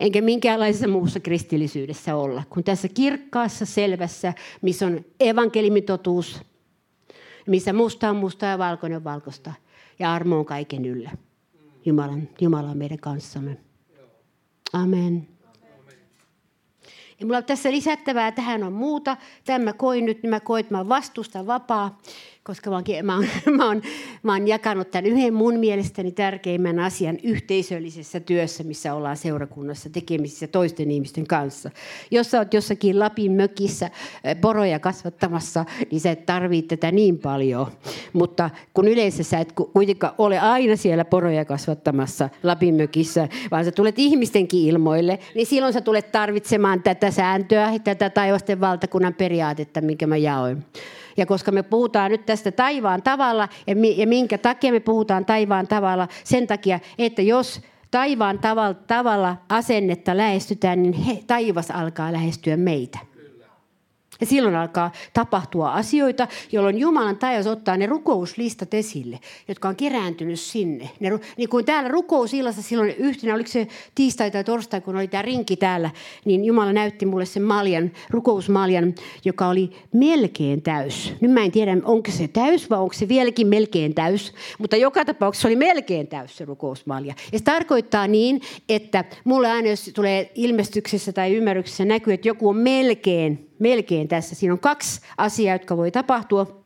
Enkä 0.01 0.21
minkäänlaisessa 0.21 0.89
muussa 0.89 1.21
kristillisyydessä 1.21 2.17
olla. 2.17 2.43
Kun 2.51 2.65
tässä 2.65 2.89
kirkkaassa, 2.89 3.67
selvässä, 3.67 4.35
missä 4.63 4.87
on 4.87 5.05
evankelimitotuus, 5.21 6.43
missä 7.47 7.73
musta 7.73 8.11
on 8.11 8.17
musta 8.17 8.47
ja 8.47 8.59
valkoinen 8.59 8.97
on 8.97 9.05
valkoista. 9.05 9.53
Ja 9.99 10.13
armo 10.13 10.39
on 10.39 10.45
kaiken 10.45 10.85
yllä. 10.85 11.11
Jumalan, 11.85 12.29
Jumala 12.41 12.71
on 12.71 12.79
meidän 12.79 12.99
kanssamme. 12.99 13.57
Amen. 14.73 15.29
Ja 17.21 17.27
mulla 17.27 17.39
on 17.39 17.45
tässä 17.45 17.73
lisättävää, 17.73 18.33
tähän 18.33 18.63
on 18.63 18.73
muuta. 18.73 19.17
Tämä 19.45 19.73
koin 19.73 20.05
nyt, 20.05 20.23
niin 20.23 20.31
mä 20.31 20.41
koin, 20.41 20.61
että 20.61 20.75
mä 20.75 20.89
vastustan 20.89 21.47
vapaa 21.47 21.99
koska 22.45 22.71
mä 22.71 22.77
oon, 22.77 22.85
mä, 23.03 23.15
oon, 23.15 23.27
mä, 23.57 23.67
oon, 23.67 23.83
mä 24.23 24.33
oon 24.33 24.49
jakanut 24.49 24.91
tämän 24.91 25.07
yhden 25.07 25.35
mun 25.35 25.59
mielestäni 25.59 26.13
tärkeimmän 26.13 26.79
asian 26.79 27.19
yhteisöllisessä 27.23 28.21
työssä, 28.21 28.65
missä 28.65 28.95
ollaan 28.95 29.17
seurakunnassa 29.17 29.91
tekemisissä 29.91 30.47
toisten 30.47 30.91
ihmisten 30.91 31.27
kanssa. 31.27 31.71
Jos 32.11 32.31
sä 32.31 32.39
oot 32.39 32.55
jossakin 32.55 32.99
Lapin 32.99 33.33
mökissä 33.33 33.91
poroja 34.41 34.79
kasvattamassa, 34.79 35.65
niin 35.91 36.01
sä 36.01 36.11
et 36.11 36.27
tarvitse 36.27 36.77
tätä 36.77 36.93
niin 36.93 37.19
paljon. 37.19 37.67
Mutta 38.13 38.51
kun 38.75 38.89
yleensä 38.89 39.23
sä 39.23 39.39
et 39.39 39.53
kuitenkaan 39.53 40.15
ole 40.19 40.39
aina 40.39 40.77
siellä 40.77 41.05
poroja 41.05 41.45
kasvattamassa 41.45 42.29
Lapin 42.43 42.75
mökissä, 42.75 43.29
vaan 43.51 43.65
sä 43.65 43.73
tulet 43.73 43.99
ihmistenkin 43.99 44.61
ilmoille, 44.61 45.19
niin 45.35 45.47
silloin 45.47 45.73
sä 45.73 45.81
tulet 45.81 46.13
tarvitsemaan 46.13 46.83
tätä 46.83 47.11
sääntöä, 47.11 47.73
tätä 47.85 48.11
taivasten 48.11 48.61
valtakunnan 48.61 49.15
periaatetta, 49.15 49.81
minkä 49.81 50.07
mä 50.07 50.17
jaoin. 50.17 50.65
Ja 51.17 51.27
koska 51.27 51.53
me 51.53 51.63
puhutaan 51.63 52.11
nyt 52.11 52.27
tästä 52.27 52.53
taivaan 52.53 53.03
tavalla, 53.03 53.49
ja 53.97 54.07
minkä 54.07 54.39
takia 54.39 54.73
me 54.73 54.81
puhutaan 54.81 55.25
taivaan 55.25 55.67
tavalla, 55.67 56.09
sen 56.25 56.47
takia, 56.47 56.81
että 56.99 57.23
jos 57.23 57.61
taivaan 57.91 58.39
tavalla 58.87 59.37
asennetta 59.49 60.17
lähestytään, 60.17 60.83
niin 60.83 60.93
he, 60.93 61.19
taivas 61.27 61.71
alkaa 61.71 62.13
lähestyä 62.13 62.57
meitä. 62.57 63.12
Ja 64.23 64.27
silloin 64.27 64.55
alkaa 64.55 64.93
tapahtua 65.13 65.73
asioita, 65.73 66.29
jolloin 66.53 66.79
Jumalan 66.79 67.17
taivas 67.17 67.47
ottaa 67.47 67.77
ne 67.77 67.87
rukouslistat 67.87 68.75
esille, 68.75 69.21
jotka 69.49 69.69
on 69.69 69.77
kerääntynyt 69.77 70.41
sinne. 70.41 70.91
Ne, 71.01 71.11
niin 71.37 71.49
kuin 71.49 71.65
täällä 71.65 71.89
rukousillassa 71.89 72.63
silloin 72.63 72.95
yhtenä, 72.99 73.35
oliko 73.35 73.51
se 73.51 73.69
tiistai 73.95 74.31
tai 74.31 74.45
torstai, 74.45 74.81
kun 74.81 74.97
oli 74.97 75.09
tämä 75.09 75.23
rinki 75.23 75.57
täällä, 75.57 75.91
niin 76.25 76.45
Jumala 76.45 76.73
näytti 76.73 77.07
mulle 77.07 77.25
sen 77.25 77.43
maljan, 77.43 77.91
rukousmaljan, 78.11 78.95
joka 79.25 79.49
oli 79.49 79.71
melkein 79.93 80.63
täys. 80.63 81.13
Nyt 81.21 81.31
mä 81.31 81.45
en 81.45 81.53
tiedä, 81.53 81.77
onko 81.85 82.11
se 82.11 82.29
täys 82.29 82.71
vai 82.71 82.79
onko 82.79 82.93
se 82.93 83.09
vieläkin 83.09 83.47
melkein 83.47 83.95
täys, 83.95 84.33
mutta 84.59 84.77
joka 84.77 85.05
tapauksessa 85.05 85.49
oli 85.49 85.57
melkein 85.57 86.07
täys 86.07 86.37
se 86.37 86.45
rukousmalja. 86.45 87.15
Ja 87.33 87.39
se 87.39 87.45
tarkoittaa 87.45 88.07
niin, 88.07 88.41
että 88.69 89.05
mulle 89.25 89.51
aina 89.51 89.69
jos 89.69 89.91
tulee 89.95 90.31
ilmestyksessä 90.35 91.13
tai 91.13 91.35
ymmärryksessä 91.35 91.85
näkyy, 91.85 92.13
että 92.15 92.29
joku 92.29 92.49
on 92.49 92.57
melkein 92.57 93.52
melkein 93.63 94.09
tässä. 94.09 94.35
Siinä 94.35 94.53
on 94.53 94.59
kaksi 94.59 95.01
asiaa, 95.17 95.55
jotka 95.55 95.77
voi 95.77 95.91
tapahtua. 95.91 96.63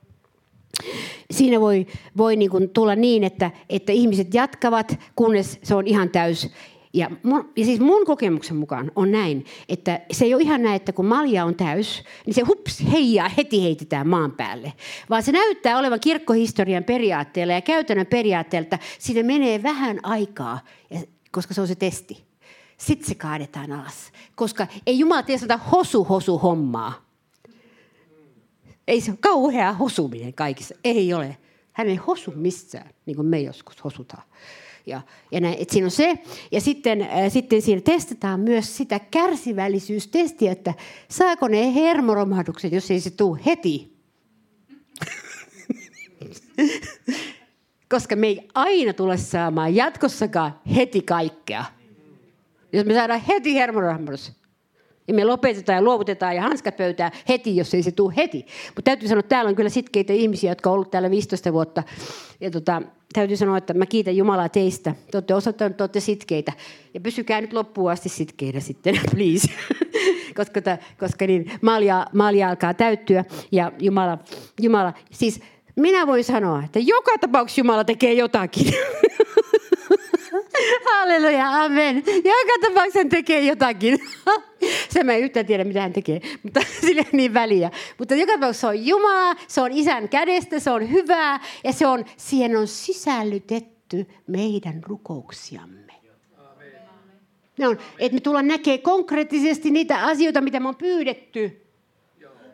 Siinä 1.31 1.61
voi, 1.61 1.87
voi 2.17 2.37
niin 2.37 2.51
kuin 2.51 2.71
tulla 2.71 2.97
niin, 2.97 3.25
että, 3.25 3.51
että 3.69 3.93
ihmiset 3.93 4.35
jatkavat, 4.35 4.99
kunnes 5.17 5.59
se 5.63 5.75
on 5.75 5.87
ihan 5.87 6.11
täys. 6.11 6.51
Ja, 6.95 7.11
mun, 7.23 7.53
ja 7.57 7.65
siis 7.65 7.81
mun 7.81 8.07
kokemuksen 8.07 8.57
mukaan 8.57 8.93
on 8.97 9.13
näin, 9.13 9.45
että 9.69 10.01
se 10.13 10.25
ei 10.25 10.35
ole 10.35 10.43
ihan 10.43 10.63
näin, 10.63 10.77
että 10.77 10.93
kun 10.93 11.07
malja 11.07 11.45
on 11.45 11.55
täys, 11.55 12.03
niin 12.27 12.35
se 12.35 12.43
hups, 12.43 12.85
heijaa, 12.93 13.29
heti 13.29 13.63
heitetään 13.63 14.09
maan 14.09 14.33
päälle. 14.33 14.73
Vaan 15.11 15.23
se 15.23 15.33
näyttää 15.33 15.79
olevan 15.79 16.01
kirkkohistorian 16.01 16.85
periaatteella 16.85 17.53
ja 17.53 17.61
käytännön 17.61 18.07
periaatteelta, 18.07 18.79
siinä 18.99 19.23
menee 19.23 19.63
vähän 19.63 20.01
aikaa, 20.03 20.61
koska 21.33 21.55
se 21.55 21.61
on 21.61 21.69
se 21.69 21.75
testi. 21.75 22.26
Sitten 22.77 23.09
se 23.09 23.15
kaadetaan 23.15 23.73
alas. 23.73 24.13
Koska 24.35 24.67
ei 24.87 24.99
Jumala 24.99 25.23
tee 25.23 25.39
sitä 25.39 25.57
hosu-hosu 25.57 26.39
hommaa. 26.39 27.07
Ei 28.89 29.01
se 29.01 29.11
ole 29.11 29.19
kauhea 29.21 29.73
hosuminen 29.73 30.35
kaikissa. 30.35 30.75
Ei 30.85 31.15
ole. 31.15 31.37
Hän 31.73 31.89
ei 31.89 31.97
hosu 31.97 32.33
missään, 32.37 32.91
niin 33.07 33.17
kuin 33.17 33.27
me 33.27 33.41
joskus 33.41 33.85
hosutaan. 33.85 34.23
Ja, 34.87 35.01
ja 35.33 35.41
näin, 35.41 35.57
että 35.59 35.73
siinä 35.73 35.87
on 35.87 35.91
se. 35.91 36.19
Ja 36.53 36.61
sitten, 36.61 37.03
äh, 37.03 37.09
sitten 37.33 37.63
siinä 37.63 37.81
testataan 37.81 38.41
myös 38.41 38.77
sitä 38.77 38.99
kärsivällisyystestiä, 38.99 40.53
että 40.53 40.75
saako 41.11 41.49
ne 41.49 41.75
hermoromahdukset, 41.75 42.73
jos 42.73 42.91
ei 42.91 43.01
se 43.01 43.11
tule 43.11 43.41
heti. 43.47 43.97
Koska 47.91 48.17
me 48.17 48.27
ei 48.27 48.49
aina 48.55 48.93
tule 48.93 49.17
saamaan 49.17 49.75
jatkossakaan 49.75 50.61
heti 50.77 51.03
kaikkea. 51.03 51.65
Jos 52.73 52.87
me 52.87 52.95
saadaan 52.95 53.21
heti 53.29 53.55
hermoromahdus, 53.55 54.33
ja 55.09 55.15
me 55.15 55.25
lopetetaan 55.25 55.77
ja 55.77 55.83
luovutetaan 55.83 56.37
ja 56.37 56.43
hanskat 56.43 56.77
pöytään 56.77 57.13
heti, 57.29 57.57
jos 57.57 57.75
ei 57.75 57.83
se 57.83 57.93
tule 57.93 58.15
heti. 58.17 58.47
Mutta 58.67 58.83
täytyy 58.83 59.09
sanoa, 59.09 59.21
että 59.21 59.29
täällä 59.29 59.49
on 59.49 59.57
kyllä 59.57 59.71
sitkeitä 59.71 60.13
ihmisiä, 60.13 60.51
jotka 60.51 60.71
ovat 60.71 60.77
olleet 60.77 60.91
täällä 60.91 61.11
15 61.11 61.53
vuotta. 61.53 61.83
Ja 62.41 62.51
tota, 62.51 62.83
täytyy 63.13 63.37
sanoa, 63.37 63.59
että 63.59 63.75
mä 63.75 63.87
kiitän 63.87 64.17
Jumalaa 64.17 64.49
teistä. 64.49 64.95
Te 65.11 65.17
olette 65.17 65.35
osoittaneet, 65.35 65.71
että 65.71 65.85
olette 65.85 66.01
sitkeitä. 66.01 66.53
Ja 66.95 67.01
pysykää 67.01 67.41
nyt 67.41 67.53
loppuun 67.53 67.91
asti 67.91 68.09
sitkeitä 68.09 68.61
sitten, 68.61 69.01
please. 69.15 69.49
koska 70.37 70.63
ta, 70.63 70.79
koska 70.99 71.27
niin, 71.27 71.51
malja, 71.63 72.07
malja 72.13 72.49
alkaa 72.49 72.75
täyttyä 72.75 73.25
ja 73.53 73.73
Jumala, 73.81 74.19
Jumala, 74.61 74.93
siis 75.11 75.41
minä 75.77 76.07
voin 76.07 76.25
sanoa, 76.25 76.63
että 76.65 76.79
joka 76.79 77.19
tapauksessa 77.21 77.61
Jumala 77.61 77.85
tekee 77.85 78.13
jotakin. 78.13 78.67
Halleluja, 80.91 81.65
amen. 81.65 81.97
Joka 82.07 82.67
tapauksessa 82.67 82.99
hän 82.99 83.09
tekee 83.09 83.41
jotakin. 83.41 83.99
Se 84.93 85.05
mä 85.05 85.13
en 85.13 85.21
yhtään 85.21 85.47
tiedä, 85.47 85.65
mitä 85.65 85.81
hän 85.81 85.93
tekee, 85.93 86.21
mutta 86.43 86.61
sillä 86.81 87.01
ei 87.01 87.09
niin 87.13 87.35
väliä. 87.35 87.71
Mutta 87.99 88.15
joka 88.15 88.33
tapauksessa 88.33 88.61
se 88.61 88.67
on 88.67 88.87
Jumala, 88.87 89.37
se 89.49 89.61
on 89.61 89.73
isän 89.73 90.09
kädestä, 90.09 90.59
se 90.61 90.71
on 90.71 90.91
hyvää 90.91 91.41
ja 91.65 91.73
se 91.73 91.87
on, 91.87 92.05
siihen 92.17 92.57
on 92.57 92.67
sisällytetty 92.67 94.07
meidän 94.27 94.83
rukouksiamme. 94.85 95.87
Ne 97.59 97.69
on, 97.69 97.79
että 97.99 98.15
me 98.15 98.21
tullaan 98.21 98.49
näkemään 98.49 98.83
konkreettisesti 98.83 99.71
niitä 99.71 100.05
asioita, 100.05 100.41
mitä 100.41 100.61
me 100.61 100.69
on 100.69 100.77
pyydetty. 100.77 101.67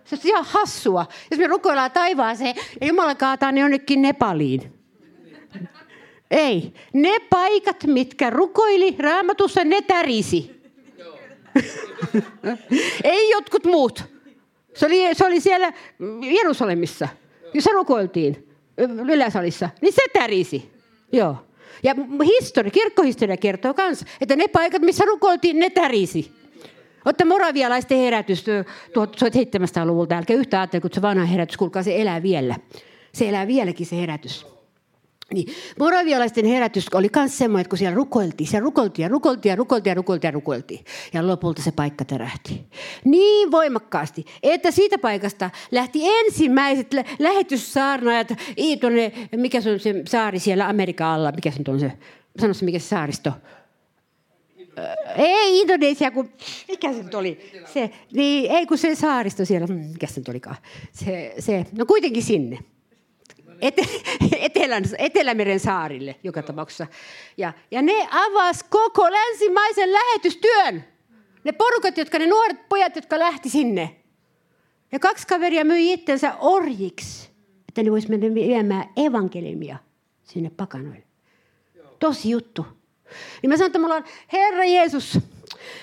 Se 0.05 0.15
on 0.15 0.21
ihan 0.25 0.45
hassua. 0.45 1.07
Jos 1.31 1.41
me 1.41 1.47
rukoillaan 1.47 1.91
taivaaseen 1.91 2.55
ja 2.81 2.87
Jumala 2.87 3.15
kaataa 3.15 3.53
ne 3.53 3.61
jonnekin 3.61 4.03
Nepaliin. 4.03 4.83
Ei. 6.33 6.73
Ne 6.93 7.19
paikat, 7.31 7.85
mitkä 7.87 8.31
rukoili 8.31 8.97
raamatussa, 8.99 9.65
ne 9.65 9.83
tärisi. 9.83 10.63
Ei 13.05 13.31
jotkut 13.31 13.65
muut. 13.65 14.05
Se 14.75 14.87
oli, 14.87 15.15
se 15.15 15.27
oli 15.27 15.41
siellä 15.41 15.73
Jerusalemissa, 16.23 17.09
jossa 17.55 17.71
rukoiltiin 17.73 18.49
yläsalissa. 19.13 19.71
Niin 19.81 19.93
se 19.93 20.03
tärisi. 20.13 20.71
Joo. 21.13 21.37
Ja 21.83 21.95
histori, 22.25 22.71
kirkkohistoria 22.71 23.37
kertoo 23.37 23.75
myös, 23.77 24.05
että 24.21 24.37
ne 24.37 24.49
paikat, 24.49 24.83
missä 24.83 25.05
rukoiltiin, 25.05 25.59
ne 25.59 25.71
tärisi. 25.71 26.33
Otta 27.05 27.25
moravialaisten 27.25 27.99
herätys 27.99 28.45
1700-luvulta. 28.47 30.17
Älkää 30.17 30.37
yhtä 30.37 30.61
ajattele, 30.61 30.81
kun 30.81 30.91
se 30.95 31.03
vanha 31.03 31.25
herätys, 31.25 31.57
kuulkaa 31.57 31.83
se 31.83 32.01
elää 32.01 32.23
vielä. 32.23 32.57
Se 33.15 33.29
elää 33.29 33.47
vieläkin 33.47 33.87
se 33.87 33.97
herätys. 33.97 34.47
Niin, 35.33 35.55
moravialaisten 35.79 36.45
herätys 36.45 36.87
oli 36.95 37.11
myös 37.17 37.39
semmoinen, 37.39 37.61
että 37.61 37.69
kun 37.69 37.79
siellä 37.79 37.97
rukoiltiin, 37.97 38.47
siellä 38.47 38.65
rukoiltiin 38.65 39.05
ja 39.05 39.09
rukoiltiin 39.09 39.51
ja 39.51 39.57
rukoiltiin 39.57 39.91
ja 39.91 39.95
rukoiltiin 39.95 40.29
ja 40.29 40.33
rukoiltiin. 40.33 40.85
Ja 41.13 41.27
lopulta 41.27 41.63
se 41.63 41.73
paikka 41.73 42.05
tärähti. 42.05 42.67
Niin 43.05 43.51
voimakkaasti, 43.51 44.25
että 44.43 44.71
siitä 44.71 44.99
paikasta 44.99 45.51
lähti 45.71 46.01
ensimmäiset 46.05 46.95
lähetyssaarnaajat, 47.19 48.29
tuonne, 48.81 49.13
mikä 49.37 49.61
se 49.61 49.71
on 49.71 49.81
se 49.81 50.03
saari 50.09 50.39
siellä 50.39 50.69
Amerikan 50.69 51.09
alla, 51.09 51.33
mikä 51.33 51.51
se 51.51 51.63
on 51.69 51.81
se, 51.81 51.93
sano 52.41 52.55
se 52.55 52.65
mikä 52.65 52.79
se 52.79 52.89
saaristo, 52.89 53.33
ei 55.17 55.61
Indonesia, 55.61 56.11
kun, 56.11 56.33
mikä 56.69 56.93
se 56.93 57.03
nyt 57.03 57.15
oli? 57.15 57.39
Se, 57.75 57.91
niin, 58.13 58.51
ei 58.51 58.67
kun 58.67 58.79
se 58.79 58.95
saaristo 58.95 59.45
siellä, 59.45 59.67
hmm, 59.67 59.77
mikä 59.77 60.07
se 60.07 60.21
nyt 60.21 60.29
olikaan? 60.29 60.57
Se, 60.93 61.35
se, 61.39 61.67
no 61.79 61.87
kuitenkin 61.87 62.23
sinne. 62.23 62.59
Etelän, 64.39 64.85
Etelämeren 64.99 65.61
saarille 65.61 66.17
joka 66.23 66.43
tapauksessa. 66.43 66.87
Ja, 67.37 67.53
ja 67.71 67.83
ne 67.83 68.09
avas 68.11 68.63
koko 68.63 69.13
länsimaisen 69.13 69.93
lähetystyön. 69.93 70.85
Ne 71.45 71.53
porukat, 71.53 71.99
jotka 71.99 72.19
ne 72.19 72.27
nuoret 72.27 72.69
pojat, 72.69 72.97
jotka 72.97 73.19
lähti 73.19 73.49
sinne. 73.49 73.97
Ja 74.93 74.99
kaksi 74.99 75.27
kaveria 75.27 75.65
myi 75.65 75.93
itsensä 75.93 76.35
orjiksi, 76.41 77.31
että 77.69 77.83
ne 77.83 77.91
vois 77.91 78.09
mennä 78.09 78.35
viemään 78.35 78.85
evankeliumia 78.97 79.77
sinne 80.23 80.51
pakanoille. 80.57 81.05
Tosi 81.99 82.31
juttu. 82.31 82.67
Niin 83.43 83.51
mä 83.51 83.57
sanon, 83.57 83.67
että 83.67 83.79
me 83.79 83.85
ollaan, 83.85 84.05
Herra 84.33 84.65
Jeesus, 84.65 85.19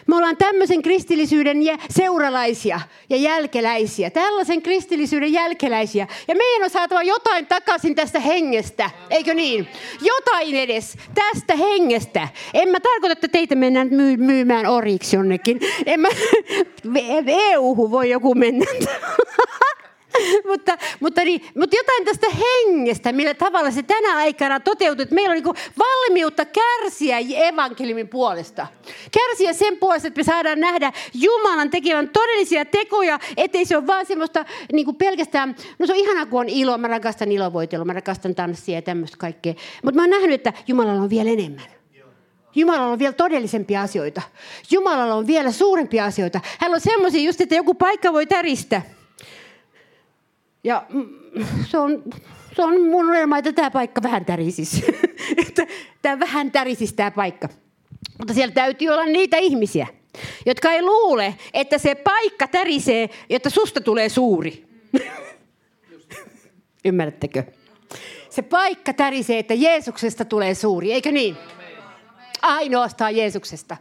me 0.08 0.15
ollaan 0.15 0.38
tämmöisen 0.38 0.82
kristillisyyden 0.82 1.58
seuralaisia 1.89 2.80
ja 3.10 3.18
jälkeläisiä. 3.18 4.10
Tällaisen 4.10 4.62
kristillisyyden 4.62 5.34
jälkeläisiä. 5.34 6.08
Ja 6.28 6.36
meidän 6.36 6.63
on 6.63 6.70
saatava 6.70 7.04
jotain 7.04 7.46
takaisin 7.46 7.96
tästä 7.96 8.20
hengestä. 8.20 8.89
Eikö 9.10 9.34
niin? 9.34 9.68
Jotain 10.02 10.56
edes 10.56 10.98
tästä 11.13 11.56
hengestä. 11.56 12.28
En 12.54 12.70
mä 12.70 12.80
tarkoita, 12.80 13.13
että 13.13 13.28
teitä 13.28 13.56
mennään 13.56 13.89
myymään 14.18 14.65
oriksi 14.65 15.15
jonnekin. 15.15 15.60
En 15.86 16.00
mä, 16.00 16.08
EU-hu 17.28 17.92
voi 17.92 18.10
joku 18.10 18.36
mennä. 18.36 18.65
mutta, 20.50 20.78
mutta, 21.00 21.24
niin, 21.24 21.41
mutta 21.56 21.76
jotain 21.76 22.06
tästä 22.06 22.28
hengestä, 22.30 23.12
millä 23.12 23.34
tavalla 23.34 23.72
se 23.72 23.84
tänä 23.84 24.17
aikana 24.17 24.60
toteutuu. 24.60 25.04
Että 25.04 25.15
meillä 25.15 25.32
on 25.32 25.43
niin 25.43 25.74
valmiutta 25.80 26.45
kärsiä 26.45 27.17
evankeliumin 27.48 28.08
puolesta. 28.08 28.67
Kärsiä 29.12 29.54
sen 29.54 29.78
puolesta, 29.78 30.08
että 30.08 30.19
me 30.19 30.24
saadaan 30.24 30.60
nähdä 30.60 30.93
Jumalan 31.13 31.69
tekevän 31.69 32.10
todellisia 32.10 32.65
tekoja, 32.65 33.19
ettei 33.38 33.65
se 33.65 33.78
ole 33.78 33.88
vaan 33.88 34.06
semmoista 34.06 34.45
niin 34.74 34.86
kuin 34.86 34.95
pelkästään, 34.98 35.56
no 35.80 35.86
se 35.86 35.93
on 35.93 36.00
ihanaa, 36.00 36.26
kun 36.26 36.39
on 36.39 36.50
ilo, 36.50 36.78
mä 36.78 36.88
rakastan 36.88 37.32
ilovoitelua, 37.32 37.86
mä 37.86 37.93
rakastan 37.93 38.36
tanssia 38.36 38.76
ja 38.76 38.82
tämmöistä 38.82 39.17
kaikkea. 39.17 39.54
Mutta 39.84 39.95
mä 39.95 40.04
oon 40.04 40.10
nähnyt, 40.10 40.34
että 40.34 40.54
Jumalalla 40.67 41.02
on 41.02 41.10
vielä 41.10 41.30
enemmän. 41.30 41.65
Jumalalla 42.56 42.91
on 42.91 43.00
vielä 43.00 43.13
todellisempia 43.13 43.82
asioita. 43.82 44.22
Jumalalla 44.72 45.13
on 45.13 45.28
vielä 45.28 45.52
suurempia 45.52 46.06
asioita. 46.06 46.41
Hän 46.60 46.74
on 46.74 46.82
semmoisia 46.82 47.22
just, 47.22 47.41
että 47.41 47.56
joku 47.56 47.74
paikka 47.74 48.13
voi 48.13 48.26
täristä. 48.26 48.82
Ja 50.63 50.86
se 51.65 51.78
on, 51.78 52.04
se 52.56 52.63
on 52.63 52.82
mun 52.82 53.06
unelma, 53.06 53.38
että 53.38 53.54
tämä 53.54 53.72
paikka 53.72 54.04
vähän 54.04 54.26
tärisisi. 54.26 54.86
että 55.48 55.67
tämä 56.02 56.19
vähän 56.19 56.52
tärisisi 56.52 56.95
tämä 56.95 57.12
paikka. 57.12 57.50
Mutta 58.17 58.34
siellä 58.34 58.54
täytyy 58.54 58.88
olla 58.88 59.06
niitä 59.06 59.38
ihmisiä, 59.38 59.88
jotka 60.45 60.72
ei 60.72 60.82
luule, 60.82 61.36
että 61.54 61.78
se 61.78 61.95
paikka 61.95 62.48
tärisee, 62.48 63.10
jotta 63.30 63.50
susta 63.50 63.82
tulee 63.82 64.10
suuri. 64.10 64.65
Ymmärrättekö? 66.86 67.43
Se 68.30 68.41
paikka 68.41 68.93
tärisee, 68.93 69.39
että 69.39 69.54
Jeesuksesta 69.54 70.26
tulee 70.26 70.56
suuri, 70.56 70.93
eikö 70.93 71.12
niin? 71.12 71.38
Ainoastaan 72.41 73.15
Jeesuksesta. 73.15 73.78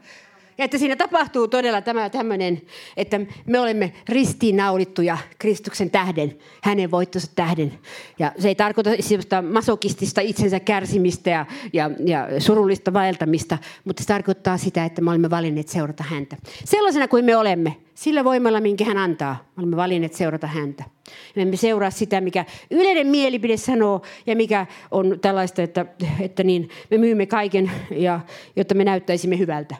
Ja 0.58 0.64
että 0.64 0.78
siinä 0.78 0.96
tapahtuu 0.96 1.48
todella 1.48 1.82
tämä 1.82 2.10
tämmöinen, 2.10 2.62
että 2.96 3.20
me 3.46 3.60
olemme 3.60 3.92
ristiinnaulittuja 4.08 5.18
Kristuksen 5.38 5.90
tähden, 5.90 6.38
hänen 6.62 6.90
voittonsa 6.90 7.32
tähden. 7.34 7.78
Ja 8.18 8.32
se 8.38 8.48
ei 8.48 8.54
tarkoita 8.54 8.90
sellaista 9.00 9.42
masokistista 9.42 10.20
itsensä 10.20 10.60
kärsimistä 10.60 11.30
ja, 11.30 11.46
ja, 11.72 11.90
ja 12.04 12.40
surullista 12.40 12.92
vaeltamista, 12.92 13.58
mutta 13.84 14.02
se 14.02 14.06
tarkoittaa 14.06 14.58
sitä, 14.58 14.84
että 14.84 15.02
me 15.02 15.10
olemme 15.10 15.30
valinneet 15.30 15.68
seurata 15.68 16.04
häntä. 16.04 16.36
Sellaisena 16.64 17.08
kuin 17.08 17.24
me 17.24 17.36
olemme, 17.36 17.76
sillä 17.94 18.24
voimalla, 18.24 18.60
minkä 18.60 18.84
hän 18.84 18.98
antaa, 18.98 19.36
me 19.56 19.60
olemme 19.60 19.76
valinneet 19.76 20.14
seurata 20.14 20.46
häntä. 20.46 20.97
Me 21.36 21.42
emme 21.42 21.56
seuraa 21.56 21.90
sitä, 21.90 22.20
mikä 22.20 22.44
yleinen 22.70 23.06
mielipide 23.06 23.56
sanoo 23.56 24.02
ja 24.26 24.36
mikä 24.36 24.66
on 24.90 25.18
tällaista, 25.20 25.62
että, 25.62 25.86
että 26.20 26.44
niin, 26.44 26.70
me 26.90 26.98
myymme 26.98 27.26
kaiken, 27.26 27.70
ja, 27.90 28.20
jotta 28.56 28.74
me 28.74 28.84
näyttäisimme 28.84 29.38
hyvältä. 29.38 29.76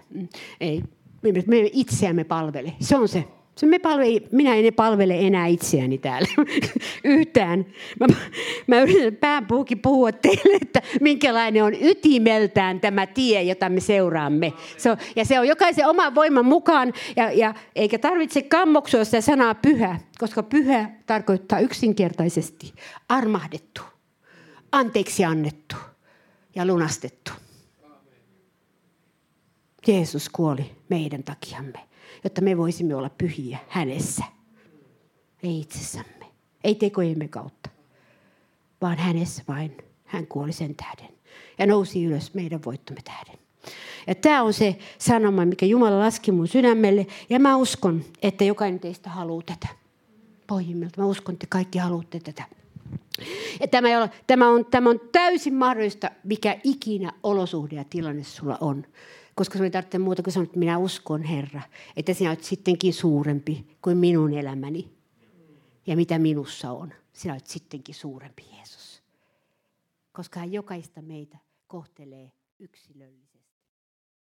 Ei, 0.61 0.83
me, 1.23 1.33
me 1.47 1.71
itseämme 1.73 2.25
palvele. 2.25 2.73
Se 2.81 2.97
on 2.97 3.09
se. 3.09 3.25
Se 3.59 3.67
me 3.67 3.79
palvele, 3.79 4.21
minä 4.33 4.55
en 4.55 4.75
palvele 4.75 5.19
enää 5.19 5.47
itseäni 5.47 5.99
täällä 5.99 6.29
yhtään. 7.05 7.67
Mä, 8.01 8.07
mä 8.67 8.81
yritän 8.81 9.17
pääpuuki 9.17 9.77
puhua 9.77 10.13
teille, 10.13 10.59
että 10.63 10.83
minkälainen 11.01 11.65
on 11.65 11.73
ytimeltään 11.81 12.81
tämä 12.81 13.07
tie, 13.07 13.43
jota 13.43 13.69
me 13.69 13.81
seuraamme. 13.81 14.53
Se 14.77 14.91
on, 14.91 14.97
ja 15.17 15.25
se 15.25 15.41
on 15.41 15.49
jokaisen 15.49 15.87
oman 15.87 16.15
voiman 16.15 16.45
mukaan, 16.45 16.93
ja, 17.17 17.33
ja 17.33 17.55
eikä 17.77 17.99
tarvitse 17.99 18.43
kammoksua 18.43 19.05
sitä 19.05 19.21
sanaa 19.21 19.55
pyhä, 19.55 20.01
koska 20.19 20.43
pyhä 20.43 20.91
tarkoittaa 21.07 21.61
yksinkertaisesti 21.61 22.73
armahdettu, 23.09 23.83
anteeksi 24.73 25.25
annettu 25.25 25.77
ja 26.55 26.67
lunastettu. 26.67 27.33
Jeesus 29.87 30.29
kuoli 30.29 30.71
meidän 30.89 31.23
takiamme, 31.23 31.88
jotta 32.25 32.41
me 32.41 32.57
voisimme 32.57 32.95
olla 32.95 33.11
pyhiä 33.11 33.59
hänessä. 33.69 34.25
Ei 35.43 35.61
itsessämme, 35.61 36.27
ei 36.65 36.75
tekojemme 36.75 37.29
kautta, 37.29 37.71
vaan 38.81 38.99
hänessä 38.99 39.43
vain. 39.49 39.77
Hän 40.05 40.27
kuoli 40.27 40.53
sen 40.53 40.75
tähden 40.75 41.19
ja 41.59 41.67
nousi 41.67 42.05
ylös 42.05 42.35
meidän 42.35 42.61
voittomme 42.67 43.01
tähden. 43.05 43.39
Ja 44.07 44.15
tämä 44.15 44.43
on 44.43 44.53
se 44.53 44.79
sanoma, 44.99 45.45
mikä 45.45 45.67
Jumala 45.67 45.99
laski 45.99 46.33
mun 46.33 46.49
sydämelle. 46.49 47.07
Ja 47.31 47.41
mä 47.41 47.57
uskon, 47.57 48.05
että 48.23 48.45
jokainen 48.45 48.81
teistä 48.81 49.11
haluaa 49.11 49.43
tätä. 49.47 49.69
Pohjimmilta. 50.47 51.01
Mä 51.01 51.07
uskon, 51.07 51.33
että 51.33 51.47
kaikki 51.51 51.79
haluatte 51.79 52.21
tätä. 52.21 52.45
Ja 53.61 53.69
tämä, 53.69 53.99
ole, 53.99 54.11
tämä, 54.27 54.49
on, 54.49 54.65
tämä 54.65 54.91
on 54.91 55.01
täysin 55.13 55.55
mahdollista, 55.55 56.11
mikä 56.25 56.57
ikinä 56.65 57.13
olosuhde 57.23 57.77
ja 57.77 57.85
tilanne 57.91 58.25
sulla 58.25 58.59
on. 58.61 58.87
Koska 59.39 59.53
sinun 59.53 59.65
ei 59.65 59.71
tarvitse 59.71 59.99
muuta 59.99 60.23
kuin 60.23 60.35
sanoa, 60.35 60.45
että 60.45 60.59
minä 60.59 60.79
uskon 60.79 61.23
Herra, 61.23 61.63
että 61.97 62.15
sinä 62.15 62.31
olet 62.31 62.45
sittenkin 62.45 62.95
suurempi 62.95 63.77
kuin 63.83 63.97
minun 63.97 64.33
elämäni. 64.33 64.89
Ja 65.87 65.97
mitä 65.97 66.19
minussa 66.19 66.73
on, 66.73 66.93
sinä 67.13 67.35
olet 67.35 67.47
sittenkin 67.47 67.95
suurempi 67.95 68.47
Jeesus. 68.57 69.03
Koska 70.13 70.41
hän 70.41 70.53
jokaista 70.53 71.03
meitä 71.03 71.39
kohtelee 71.67 72.33
yksilöllisesti. 72.59 73.28